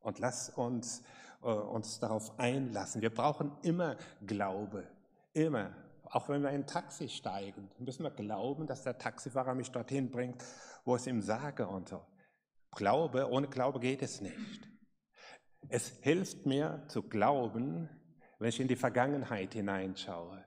und 0.00 0.18
lass 0.18 0.50
uns 0.50 1.02
äh, 1.44 1.48
uns 1.48 2.00
darauf 2.00 2.38
einlassen. 2.38 3.02
Wir 3.02 3.14
brauchen 3.14 3.52
immer 3.62 3.96
Glaube, 4.26 4.84
immer. 5.32 5.70
Auch 6.10 6.28
wenn 6.28 6.42
wir 6.42 6.50
in 6.50 6.62
ein 6.62 6.66
Taxi 6.66 7.08
steigen, 7.08 7.70
müssen 7.78 8.02
wir 8.02 8.10
glauben, 8.10 8.66
dass 8.66 8.82
der 8.82 8.98
Taxifahrer 8.98 9.54
mich 9.54 9.70
dorthin 9.70 10.10
bringt, 10.10 10.44
wo 10.84 10.94
es 10.94 11.06
ihm 11.06 11.20
sage 11.20 11.66
und 11.66 11.88
so. 11.88 12.00
Glaube, 12.74 13.30
ohne 13.30 13.48
Glaube 13.48 13.80
geht 13.80 14.02
es 14.02 14.20
nicht. 14.20 14.68
Es 15.68 15.88
hilft 16.02 16.46
mir 16.46 16.84
zu 16.88 17.02
glauben, 17.02 17.88
wenn 18.38 18.48
ich 18.48 18.60
in 18.60 18.68
die 18.68 18.76
Vergangenheit 18.76 19.54
hineinschaue. 19.54 20.44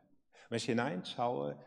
Wenn 0.49 0.57
ich 0.57 0.65
hineinschaue, 0.65 1.57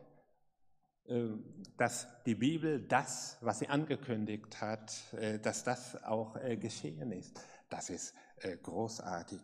ähm, 1.10 1.44
dass 1.76 2.06
die 2.24 2.36
Bibel 2.36 2.86
das, 2.86 3.38
was 3.40 3.58
sie 3.58 3.68
angekündigt 3.68 4.60
hat, 4.60 4.92
äh, 5.14 5.40
dass 5.40 5.64
das 5.64 6.00
auch 6.04 6.36
äh, 6.36 6.56
geschehen 6.56 7.10
ist. 7.10 7.40
Das 7.68 7.90
ist 7.90 8.14
äh, 8.36 8.56
großartig. 8.56 9.40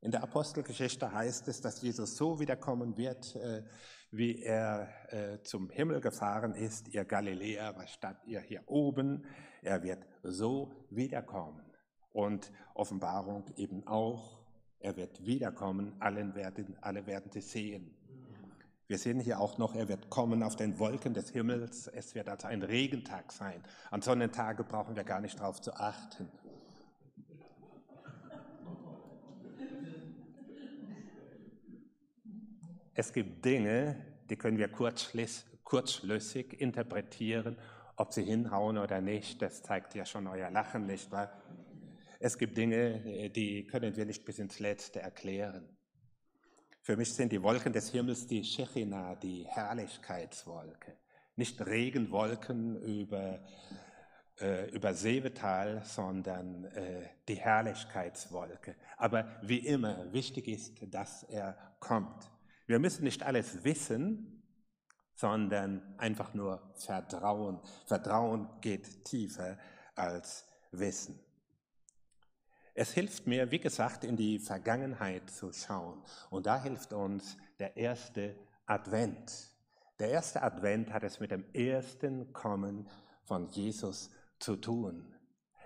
In 0.00 0.10
der 0.10 0.22
Apostelgeschichte 0.22 1.12
heißt 1.12 1.46
es, 1.48 1.60
dass 1.60 1.82
Jesus 1.82 2.16
so 2.16 2.40
wiederkommen 2.40 2.98
wird, 2.98 3.38
wie 4.10 4.42
er 4.42 5.40
zum 5.44 5.70
Himmel 5.70 6.02
gefahren 6.02 6.54
ist, 6.54 6.88
ihr 6.88 7.06
Galiläer, 7.06 7.74
was 7.74 7.90
statt 7.90 8.18
ihr 8.26 8.40
hier 8.40 8.62
oben. 8.66 9.24
Er 9.62 9.82
wird 9.82 10.04
so 10.24 10.72
wiederkommen. 10.90 11.60
Und 12.12 12.52
Offenbarung 12.74 13.44
eben 13.56 13.86
auch, 13.86 14.38
er 14.78 14.96
wird 14.96 15.24
wiederkommen, 15.24 15.94
allen 16.00 16.34
werden, 16.34 16.76
alle 16.80 17.06
werden 17.06 17.30
sie 17.32 17.40
sehen. 17.40 17.94
Wir 18.86 18.98
sehen 18.98 19.18
hier 19.18 19.40
auch 19.40 19.56
noch, 19.56 19.74
er 19.74 19.88
wird 19.88 20.10
kommen 20.10 20.42
auf 20.42 20.56
den 20.56 20.78
Wolken 20.78 21.14
des 21.14 21.30
Himmels. 21.30 21.88
Es 21.88 22.14
wird 22.14 22.28
also 22.28 22.46
ein 22.48 22.62
Regentag 22.62 23.32
sein. 23.32 23.62
An 23.90 24.02
Sonnentage 24.02 24.62
brauchen 24.62 24.94
wir 24.94 25.04
gar 25.04 25.20
nicht 25.20 25.40
darauf 25.40 25.60
zu 25.60 25.74
achten. 25.74 26.28
Es 32.92 33.12
gibt 33.12 33.44
Dinge, 33.44 33.96
die 34.30 34.36
können 34.36 34.58
wir 34.58 34.68
kurzschlüssig 34.68 36.60
interpretieren 36.60 37.56
ob 37.96 38.12
sie 38.12 38.24
hinhauen 38.24 38.78
oder 38.78 39.00
nicht, 39.00 39.40
das 39.42 39.62
zeigt 39.62 39.94
ja 39.94 40.04
schon 40.04 40.26
euer 40.26 40.50
Lachen, 40.50 40.86
nicht 40.86 41.10
wahr? 41.10 41.30
Es 42.20 42.38
gibt 42.38 42.56
Dinge, 42.56 43.30
die 43.30 43.66
können 43.66 43.96
wir 43.96 44.06
nicht 44.06 44.24
bis 44.24 44.38
ins 44.38 44.58
Letzte 44.58 45.00
erklären. 45.00 45.68
Für 46.80 46.96
mich 46.96 47.12
sind 47.14 47.32
die 47.32 47.42
Wolken 47.42 47.72
des 47.72 47.90
Himmels 47.90 48.26
die 48.26 48.44
Shechina, 48.44 49.14
die 49.14 49.46
Herrlichkeitswolke. 49.46 50.96
Nicht 51.36 51.64
Regenwolken 51.64 52.76
über, 52.82 53.40
äh, 54.38 54.70
über 54.70 54.94
Seevetal, 54.94 55.82
sondern 55.84 56.64
äh, 56.64 57.08
die 57.26 57.36
Herrlichkeitswolke. 57.36 58.76
Aber 58.96 59.26
wie 59.42 59.58
immer, 59.58 60.12
wichtig 60.12 60.46
ist, 60.48 60.74
dass 60.92 61.22
er 61.24 61.56
kommt. 61.80 62.30
Wir 62.66 62.78
müssen 62.78 63.04
nicht 63.04 63.22
alles 63.22 63.64
wissen, 63.64 64.33
sondern 65.14 65.82
einfach 65.98 66.34
nur 66.34 66.60
Vertrauen. 66.74 67.60
Vertrauen 67.86 68.48
geht 68.60 69.04
tiefer 69.04 69.56
als 69.94 70.44
Wissen. 70.72 71.18
Es 72.74 72.92
hilft 72.92 73.26
mir, 73.28 73.50
wie 73.52 73.60
gesagt, 73.60 74.02
in 74.02 74.16
die 74.16 74.40
Vergangenheit 74.40 75.30
zu 75.30 75.52
schauen. 75.52 76.02
Und 76.30 76.46
da 76.46 76.60
hilft 76.60 76.92
uns 76.92 77.36
der 77.60 77.76
erste 77.76 78.34
Advent. 78.66 79.50
Der 80.00 80.10
erste 80.10 80.42
Advent 80.42 80.92
hat 80.92 81.04
es 81.04 81.20
mit 81.20 81.30
dem 81.30 81.44
ersten 81.52 82.32
Kommen 82.32 82.88
von 83.22 83.48
Jesus 83.48 84.10
zu 84.40 84.56
tun. 84.56 85.14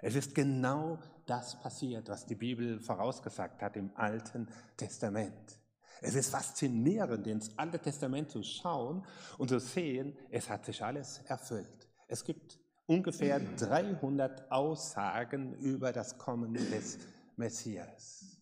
Es 0.03 0.15
ist 0.15 0.35
genau 0.35 0.99
das 1.25 1.59
passiert, 1.61 2.09
was 2.09 2.27
die 2.27 2.35
Bibel 2.35 2.79
vorausgesagt 2.79 3.63
hat 3.63 3.77
im 3.77 3.91
Alten 3.95 4.49
Testament. 4.77 5.58
Es 6.01 6.15
ist 6.15 6.31
faszinierend, 6.31 7.27
ins 7.27 7.57
Alte 7.59 7.79
Testament 7.79 8.31
zu 8.31 8.43
schauen 8.43 9.05
und 9.37 9.49
zu 9.49 9.59
sehen, 9.59 10.17
es 10.31 10.49
hat 10.49 10.65
sich 10.65 10.83
alles 10.83 11.21
erfüllt. 11.27 11.89
Es 12.07 12.25
gibt 12.25 12.59
ungefähr 12.87 13.41
300 13.41 14.51
Aussagen 14.51 15.55
über 15.59 15.93
das 15.93 16.17
Kommen 16.17 16.55
des 16.55 16.99
Messias, 17.37 18.41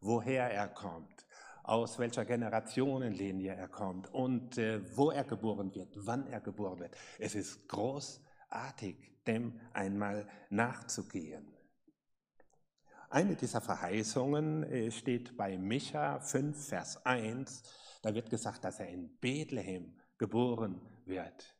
woher 0.00 0.50
er 0.50 0.68
kommt, 0.68 1.26
aus 1.64 1.98
welcher 1.98 2.24
Generationenlinie 2.24 3.54
er 3.54 3.68
kommt 3.68 4.12
und 4.14 4.56
äh, 4.56 4.80
wo 4.96 5.10
er 5.10 5.24
geboren 5.24 5.74
wird, 5.74 5.94
wann 6.06 6.26
er 6.28 6.40
geboren 6.40 6.78
wird. 6.78 6.96
Es 7.18 7.34
ist 7.34 7.68
großartig, 7.68 8.96
dem 9.26 9.60
einmal 9.72 10.26
nachzugehen. 10.48 11.57
Eine 13.10 13.36
dieser 13.36 13.62
Verheißungen 13.62 14.64
äh, 14.64 14.90
steht 14.90 15.34
bei 15.34 15.56
Micha 15.56 16.20
5, 16.20 16.68
Vers 16.68 17.06
1. 17.06 17.62
Da 18.02 18.14
wird 18.14 18.28
gesagt, 18.28 18.64
dass 18.64 18.80
er 18.80 18.88
in 18.88 19.16
Bethlehem 19.18 19.98
geboren 20.18 20.82
wird. 21.06 21.56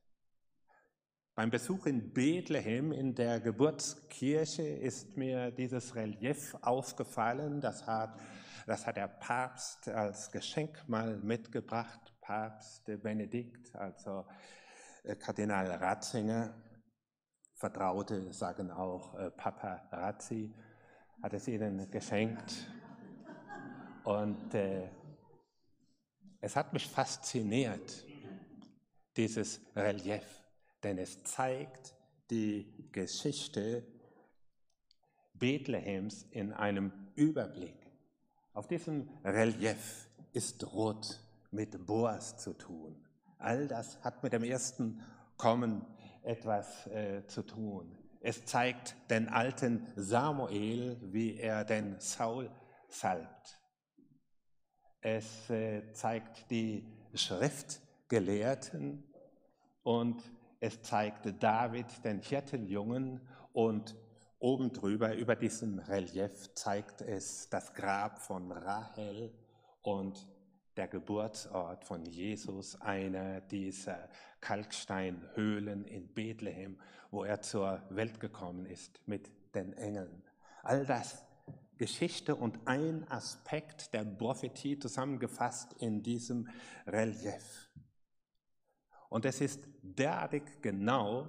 Beim 1.34 1.48
Besuch 1.48 1.87
in 1.87 2.12
Bethlehem 2.12 2.92
in 2.92 3.14
der 3.14 3.40
Geburtskirche 3.40 4.62
ist 4.62 5.16
mir 5.16 5.50
dieses 5.50 5.94
Relief 5.94 6.54
aufgefallen. 6.61 7.62
Das 7.62 7.87
hat, 7.87 8.20
das 8.66 8.87
hat 8.87 8.98
der 8.98 9.08
Papst 9.08 9.88
als 9.88 10.30
Geschenk 10.30 10.87
mal 10.87 11.16
mitgebracht. 11.16 12.12
Papst 12.20 12.84
Benedikt, 13.02 13.74
also 13.74 14.26
äh, 15.02 15.16
Kardinal 15.16 15.70
Ratzinger. 15.70 16.52
Vertraute 17.54 18.34
sagen 18.34 18.70
auch 18.70 19.18
äh, 19.18 19.30
Papa 19.30 19.88
Razzi 19.90 20.54
hat 21.22 21.33
es 21.33 21.48
ihnen 21.48 21.90
geschenkt. 21.90 22.54
Und 24.04 24.54
äh, 24.54 24.88
es 26.40 26.57
hat 26.57 26.72
mich 26.72 26.87
fasziniert, 26.87 28.04
dieses 29.16 29.61
Relief, 29.74 30.44
denn 30.83 30.98
es 30.98 31.22
zeigt 31.24 31.94
die 32.31 32.88
Geschichte 32.92 33.85
Bethlehems 35.35 36.26
in 36.31 36.52
einem 36.52 36.92
Überblick. 37.16 37.74
Auf 38.52 38.68
diesem 38.68 39.09
Relief 39.24 40.09
ist 40.33 40.72
Rot 40.72 41.20
mit 41.50 41.85
Boas 41.87 42.37
zu 42.38 42.52
tun. 42.52 43.04
All 43.38 43.66
das 43.66 44.00
hat 44.02 44.22
mit 44.22 44.33
dem 44.33 44.44
ersten 44.44 45.02
Kommen 45.37 45.85
etwas 46.22 46.87
äh, 46.88 47.26
zu 47.26 47.42
tun. 47.42 47.96
Es 48.20 48.44
zeigt 48.44 48.96
den 49.11 49.28
alten 49.28 49.87
Samuel, 49.96 50.98
wie 51.02 51.38
er 51.38 51.64
den 51.64 52.00
Saul 52.00 52.50
salbt. 52.88 53.61
Es 55.00 55.48
äh, 55.50 55.92
zeigt 55.92 56.50
die 56.50 56.85
Schriftgelehrten 57.14 59.04
und 59.83 60.22
es 60.61 60.83
zeigt 60.83 61.42
David, 61.42 61.87
den 62.04 62.20
Hirtenjungen, 62.20 63.20
und 63.52 63.96
oben 64.38 64.72
drüber, 64.72 65.16
über 65.16 65.35
diesem 65.35 65.81
Relief, 65.81 66.54
zeigt 66.54 67.00
es 67.00 67.48
das 67.48 67.74
Grab 67.74 68.20
von 68.20 68.52
Rahel 68.52 69.33
und 69.83 70.28
der 70.78 70.88
Geburtsort 70.88 71.84
von 71.84 72.06
Jesus, 72.06 72.80
einer 72.80 73.40
dieser 73.40 74.08
Kalksteinhöhlen 74.40 75.84
in 75.84 76.06
Bethlehem, 76.14 76.80
wo 77.10 77.24
er 77.24 77.42
zur 77.42 77.82
Welt 77.90 78.20
gekommen 78.20 78.64
ist 78.64 79.00
mit 79.06 79.28
den 79.54 79.72
Engeln. 79.72 80.22
All 80.62 80.86
das 80.86 81.24
Geschichte 81.76 82.36
und 82.36 82.60
ein 82.66 83.10
Aspekt 83.10 83.92
der 83.92 84.04
Prophetie 84.04 84.78
zusammengefasst 84.78 85.74
in 85.80 86.02
diesem 86.02 86.48
Relief. 86.86 87.70
Und 89.08 89.24
es 89.24 89.40
ist 89.40 89.60
derartig 89.82 90.42
genau, 90.62 91.28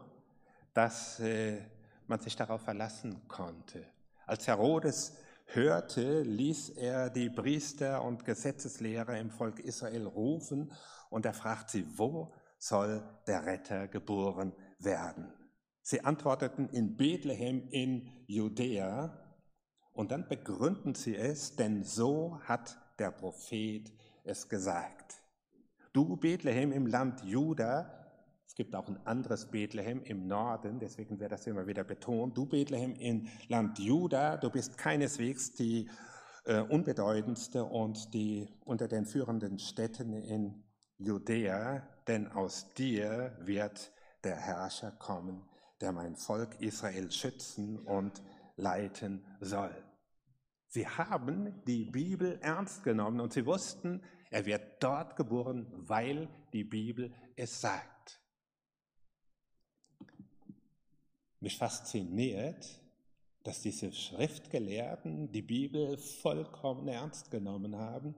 dass 0.73 1.19
äh, 1.21 1.61
man 2.07 2.19
sich 2.19 2.35
darauf 2.35 2.61
verlassen 2.61 3.27
konnte. 3.27 3.85
Als 4.25 4.47
Herodes 4.47 5.17
hörte, 5.53 6.21
ließ 6.21 6.69
er 6.69 7.09
die 7.09 7.29
Priester 7.29 8.03
und 8.03 8.25
Gesetzeslehrer 8.25 9.17
im 9.17 9.31
Volk 9.31 9.59
Israel 9.59 10.05
rufen 10.05 10.71
und 11.09 11.25
er 11.25 11.33
fragt 11.33 11.69
sie, 11.69 11.85
wo 11.97 12.33
soll 12.57 13.03
der 13.27 13.45
Retter 13.45 13.87
geboren 13.87 14.53
werden? 14.79 15.33
Sie 15.81 16.03
antworteten 16.03 16.69
in 16.69 16.97
Bethlehem 16.97 17.67
in 17.71 18.09
Judäa 18.27 19.29
und 19.93 20.11
dann 20.11 20.27
begründen 20.27 20.93
sie 20.93 21.15
es, 21.15 21.55
denn 21.55 21.83
so 21.83 22.39
hat 22.43 22.77
der 22.99 23.11
Prophet 23.11 23.91
es 24.23 24.47
gesagt. 24.49 25.21
Du 25.93 26.17
Bethlehem 26.17 26.71
im 26.71 26.85
Land 26.85 27.23
Juda, 27.23 27.98
gibt 28.59 28.75
auch 28.75 28.89
ein 28.89 28.99
anderes 29.07 29.45
Bethlehem 29.45 30.03
im 30.03 30.27
Norden, 30.27 30.79
deswegen 30.79 31.17
wird 31.21 31.31
das 31.31 31.47
immer 31.47 31.65
wieder 31.65 31.85
betont. 31.85 32.37
Du 32.37 32.45
Bethlehem 32.45 32.93
im 32.95 33.25
Land 33.47 33.79
Juda, 33.79 34.35
du 34.35 34.49
bist 34.49 34.77
keineswegs 34.77 35.53
die 35.53 35.89
äh, 36.43 36.59
unbedeutendste 36.59 37.63
und 37.63 38.13
die 38.13 38.49
unter 38.65 38.89
den 38.89 39.05
führenden 39.05 39.59
Städten 39.59 40.11
in 40.11 40.61
Judäa, 40.97 41.87
denn 42.05 42.27
aus 42.33 42.73
dir 42.73 43.33
wird 43.39 43.93
der 44.25 44.35
Herrscher 44.35 44.91
kommen, 44.91 45.47
der 45.79 45.93
mein 45.93 46.17
Volk 46.17 46.59
Israel 46.59 47.09
schützen 47.13 47.79
und 47.79 48.21
leiten 48.57 49.25
soll. 49.39 49.71
Sie 50.67 50.85
haben 50.85 51.63
die 51.65 51.85
Bibel 51.85 52.37
ernst 52.41 52.83
genommen 52.83 53.21
und 53.21 53.31
sie 53.31 53.45
wussten, 53.45 54.03
er 54.31 54.45
wird 54.45 54.83
dort 54.83 55.15
geboren, 55.15 55.65
weil 55.71 56.27
die 56.51 56.65
Bibel 56.65 57.13
es 57.37 57.61
sagt. 57.61 58.19
Mich 61.39 61.57
fasziniert, 61.57 62.79
dass 63.43 63.61
diese 63.61 63.91
Schriftgelehrten 63.91 65.31
die 65.31 65.41
Bibel 65.41 65.97
vollkommen 65.97 66.87
ernst 66.87 67.31
genommen 67.31 67.77
haben, 67.77 68.13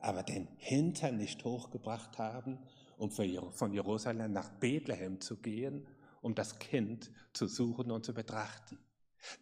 aber 0.00 0.22
den 0.22 0.48
Hintern 0.56 1.16
nicht 1.16 1.44
hochgebracht 1.44 2.18
haben, 2.18 2.58
um 2.98 3.10
von 3.10 3.72
Jerusalem 3.72 4.32
nach 4.32 4.50
Bethlehem 4.50 5.20
zu 5.20 5.36
gehen, 5.36 5.86
um 6.22 6.34
das 6.34 6.58
Kind 6.58 7.10
zu 7.32 7.46
suchen 7.46 7.90
und 7.90 8.04
zu 8.04 8.12
betrachten. 8.12 8.78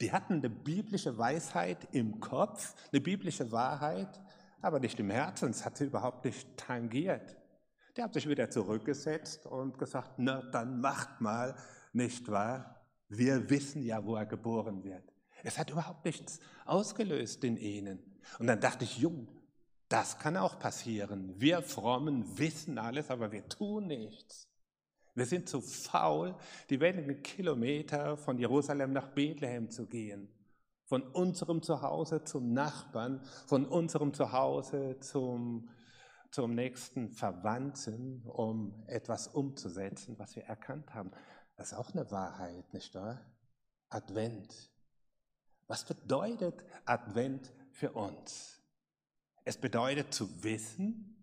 Die 0.00 0.12
hatten 0.12 0.34
eine 0.34 0.50
biblische 0.50 1.16
Weisheit 1.16 1.88
im 1.92 2.20
Kopf, 2.20 2.74
eine 2.92 3.00
biblische 3.00 3.50
Wahrheit, 3.52 4.20
aber 4.60 4.80
nicht 4.80 4.98
im 5.00 5.10
Herzen. 5.10 5.50
Es 5.50 5.64
hat 5.64 5.76
sie 5.76 5.84
überhaupt 5.84 6.24
nicht 6.24 6.56
tangiert. 6.56 7.36
Die 7.96 8.02
haben 8.02 8.12
sich 8.12 8.28
wieder 8.28 8.50
zurückgesetzt 8.50 9.46
und 9.46 9.78
gesagt, 9.78 10.14
na, 10.18 10.42
dann 10.50 10.80
macht 10.80 11.20
mal, 11.20 11.54
nicht 11.94 12.28
wahr? 12.28 12.86
Wir 13.08 13.48
wissen 13.50 13.82
ja, 13.82 14.04
wo 14.04 14.16
er 14.16 14.26
geboren 14.26 14.82
wird. 14.84 15.12
Es 15.42 15.58
hat 15.58 15.70
überhaupt 15.70 16.04
nichts 16.04 16.40
ausgelöst 16.64 17.44
in 17.44 17.56
ihnen. 17.56 17.98
Und 18.38 18.46
dann 18.46 18.60
dachte 18.60 18.84
ich, 18.84 18.98
jung, 18.98 19.28
das 19.88 20.18
kann 20.18 20.36
auch 20.36 20.58
passieren. 20.58 21.38
Wir 21.38 21.62
Frommen 21.62 22.38
wissen 22.38 22.78
alles, 22.78 23.10
aber 23.10 23.30
wir 23.30 23.46
tun 23.48 23.86
nichts. 23.86 24.48
Wir 25.14 25.26
sind 25.26 25.48
zu 25.48 25.60
faul, 25.60 26.34
die 26.70 26.80
wenigen 26.80 27.22
Kilometer 27.22 28.16
von 28.16 28.38
Jerusalem 28.38 28.92
nach 28.92 29.08
Bethlehem 29.08 29.70
zu 29.70 29.86
gehen. 29.86 30.28
Von 30.86 31.02
unserem 31.02 31.62
Zuhause 31.62 32.24
zum 32.24 32.52
Nachbarn, 32.52 33.20
von 33.46 33.66
unserem 33.66 34.12
Zuhause 34.12 34.98
zum, 35.00 35.68
zum 36.30 36.54
nächsten 36.54 37.10
Verwandten, 37.10 38.22
um 38.26 38.82
etwas 38.88 39.28
umzusetzen, 39.28 40.18
was 40.18 40.34
wir 40.34 40.44
erkannt 40.44 40.92
haben. 40.92 41.12
Das 41.56 41.72
ist 41.72 41.78
auch 41.78 41.92
eine 41.92 42.10
Wahrheit, 42.10 42.72
nicht 42.72 42.94
wahr? 42.94 43.20
Advent. 43.88 44.70
Was 45.66 45.84
bedeutet 45.84 46.64
Advent 46.84 47.52
für 47.70 47.92
uns? 47.92 48.60
Es 49.44 49.56
bedeutet 49.56 50.12
zu 50.12 50.42
wissen, 50.42 51.14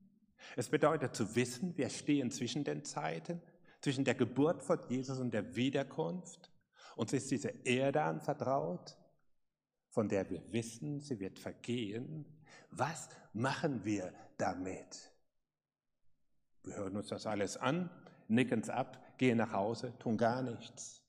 es 0.56 0.70
bedeutet 0.70 1.16
zu 1.16 1.36
wissen, 1.36 1.78
wir 1.78 1.90
stehen 1.90 2.32
zwischen 2.32 2.64
den 2.64 2.84
Zeiten, 2.84 3.42
zwischen 3.82 4.04
der 4.04 4.16
Geburt 4.16 4.64
von 4.64 4.80
Jesus 4.90 5.20
und 5.20 5.34
der 5.34 5.56
Wiederkunft. 5.56 6.52
Uns 6.96 7.14
ist 7.14 7.32
diese 7.32 7.50
Erde 7.64 8.04
anvertraut, 8.04 8.98
von 9.90 10.08
der 10.08 10.30
wir 10.30 10.52
wissen, 10.52 11.00
sie 11.00 11.20
wird 11.20 11.40
vergehen. 11.40 12.26
Was 12.70 13.10
machen 13.34 13.84
wir 13.84 14.14
damit? 14.38 15.12
Wir 16.64 16.76
hören 16.76 16.96
uns 16.96 17.08
das 17.08 17.26
alles 17.26 17.58
an, 17.58 17.90
nicken 18.28 18.62
es 18.62 18.70
ab, 18.70 19.04
gehen 19.22 19.38
nach 19.38 19.54
Hause, 19.54 19.94
tun 20.00 20.18
gar 20.18 20.42
nichts. 20.42 21.00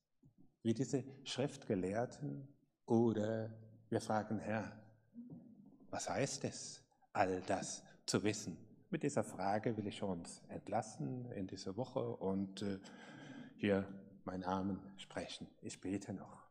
Wie 0.63 0.75
diese 0.75 1.03
Schriftgelehrten. 1.25 2.47
Oder 2.85 3.49
wir 3.89 4.03
fragen, 4.03 4.39
Herr, 4.39 4.71
was 5.89 6.11
heißt 6.11 6.45
es, 6.45 6.83
all 7.15 7.41
das 7.47 7.83
zu 8.05 8.23
wissen? 8.23 8.59
Mit 8.91 9.03
dieser 9.03 9.25
Frage 9.25 9.79
will 9.79 9.87
ich 9.87 10.03
uns 10.03 10.43
entlassen 10.49 11.33
in 11.33 11.47
diese 11.47 11.75
Woche 11.79 12.07
und 12.07 12.61
äh, 12.61 12.79
hier 13.57 13.89
meinen 14.25 14.41
Namen 14.41 14.79
sprechen. 14.99 15.49
Ich 15.63 15.81
bete 15.81 16.13
noch. 16.13 16.42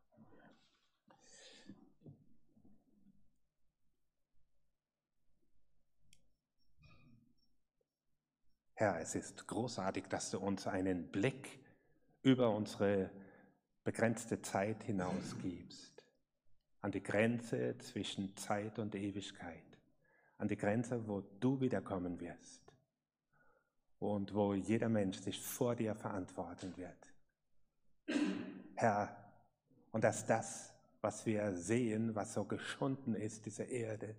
Herr, 8.82 8.98
es 8.98 9.14
ist 9.14 9.46
großartig, 9.46 10.08
dass 10.08 10.32
du 10.32 10.40
uns 10.40 10.66
einen 10.66 11.06
Blick 11.06 11.60
über 12.22 12.50
unsere 12.50 13.10
begrenzte 13.84 14.42
Zeit 14.42 14.82
hinaus 14.82 15.36
gibst, 15.40 16.04
an 16.80 16.90
die 16.90 17.00
Grenze 17.00 17.78
zwischen 17.78 18.36
Zeit 18.36 18.80
und 18.80 18.96
Ewigkeit, 18.96 19.78
an 20.36 20.48
die 20.48 20.56
Grenze, 20.56 21.06
wo 21.06 21.20
du 21.20 21.60
wiederkommen 21.60 22.18
wirst. 22.18 22.60
Und 24.00 24.34
wo 24.34 24.52
jeder 24.52 24.88
Mensch 24.88 25.18
sich 25.18 25.40
vor 25.40 25.76
dir 25.76 25.94
verantworten 25.94 26.74
wird. 26.76 27.14
Herr, 28.74 29.16
und 29.92 30.02
dass 30.02 30.26
das, 30.26 30.74
was 31.00 31.24
wir 31.24 31.54
sehen, 31.54 32.16
was 32.16 32.34
so 32.34 32.42
geschunden 32.42 33.14
ist, 33.14 33.46
diese 33.46 33.62
Erde, 33.62 34.16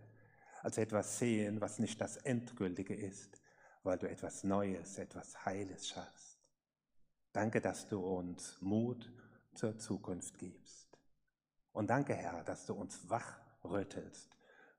als 0.62 0.78
etwas 0.78 1.20
sehen, 1.20 1.60
was 1.60 1.80
nicht 1.80 2.00
das 2.00 2.16
Endgültige 2.16 2.96
ist, 2.96 3.43
weil 3.84 3.98
du 3.98 4.10
etwas 4.10 4.44
Neues, 4.44 4.98
etwas 4.98 5.46
Heiles 5.46 5.88
schaffst. 5.88 6.40
Danke, 7.32 7.62
dass 7.62 7.88
du 7.88 8.00
uns 8.00 8.62
Mut 8.62 9.12
zur 9.54 9.78
Zukunft 9.78 10.38
gibst. 10.38 10.98
Und 11.72 11.90
danke, 11.90 12.14
Herr, 12.14 12.44
dass 12.44 12.66
du 12.66 12.74
uns 12.74 13.10
wachrüttelst 13.10 14.30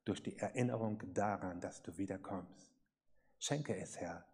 durch 0.05 0.23
die 0.23 0.39
Erinnerung 0.39 1.03
daran, 1.13 1.61
dass 1.61 1.83
du 1.83 1.97
wiederkommst. 1.99 2.73
Schenke 3.39 3.77
es, 3.77 3.99
Herr, 3.99 4.25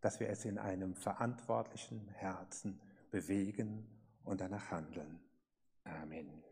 dass 0.00 0.20
wir 0.20 0.28
es 0.28 0.44
in 0.44 0.58
einem 0.58 0.94
verantwortlichen 0.94 2.08
Herzen 2.08 2.80
bewegen 3.10 3.86
und 4.24 4.40
danach 4.40 4.70
handeln. 4.70 5.20
Amen. 5.84 6.47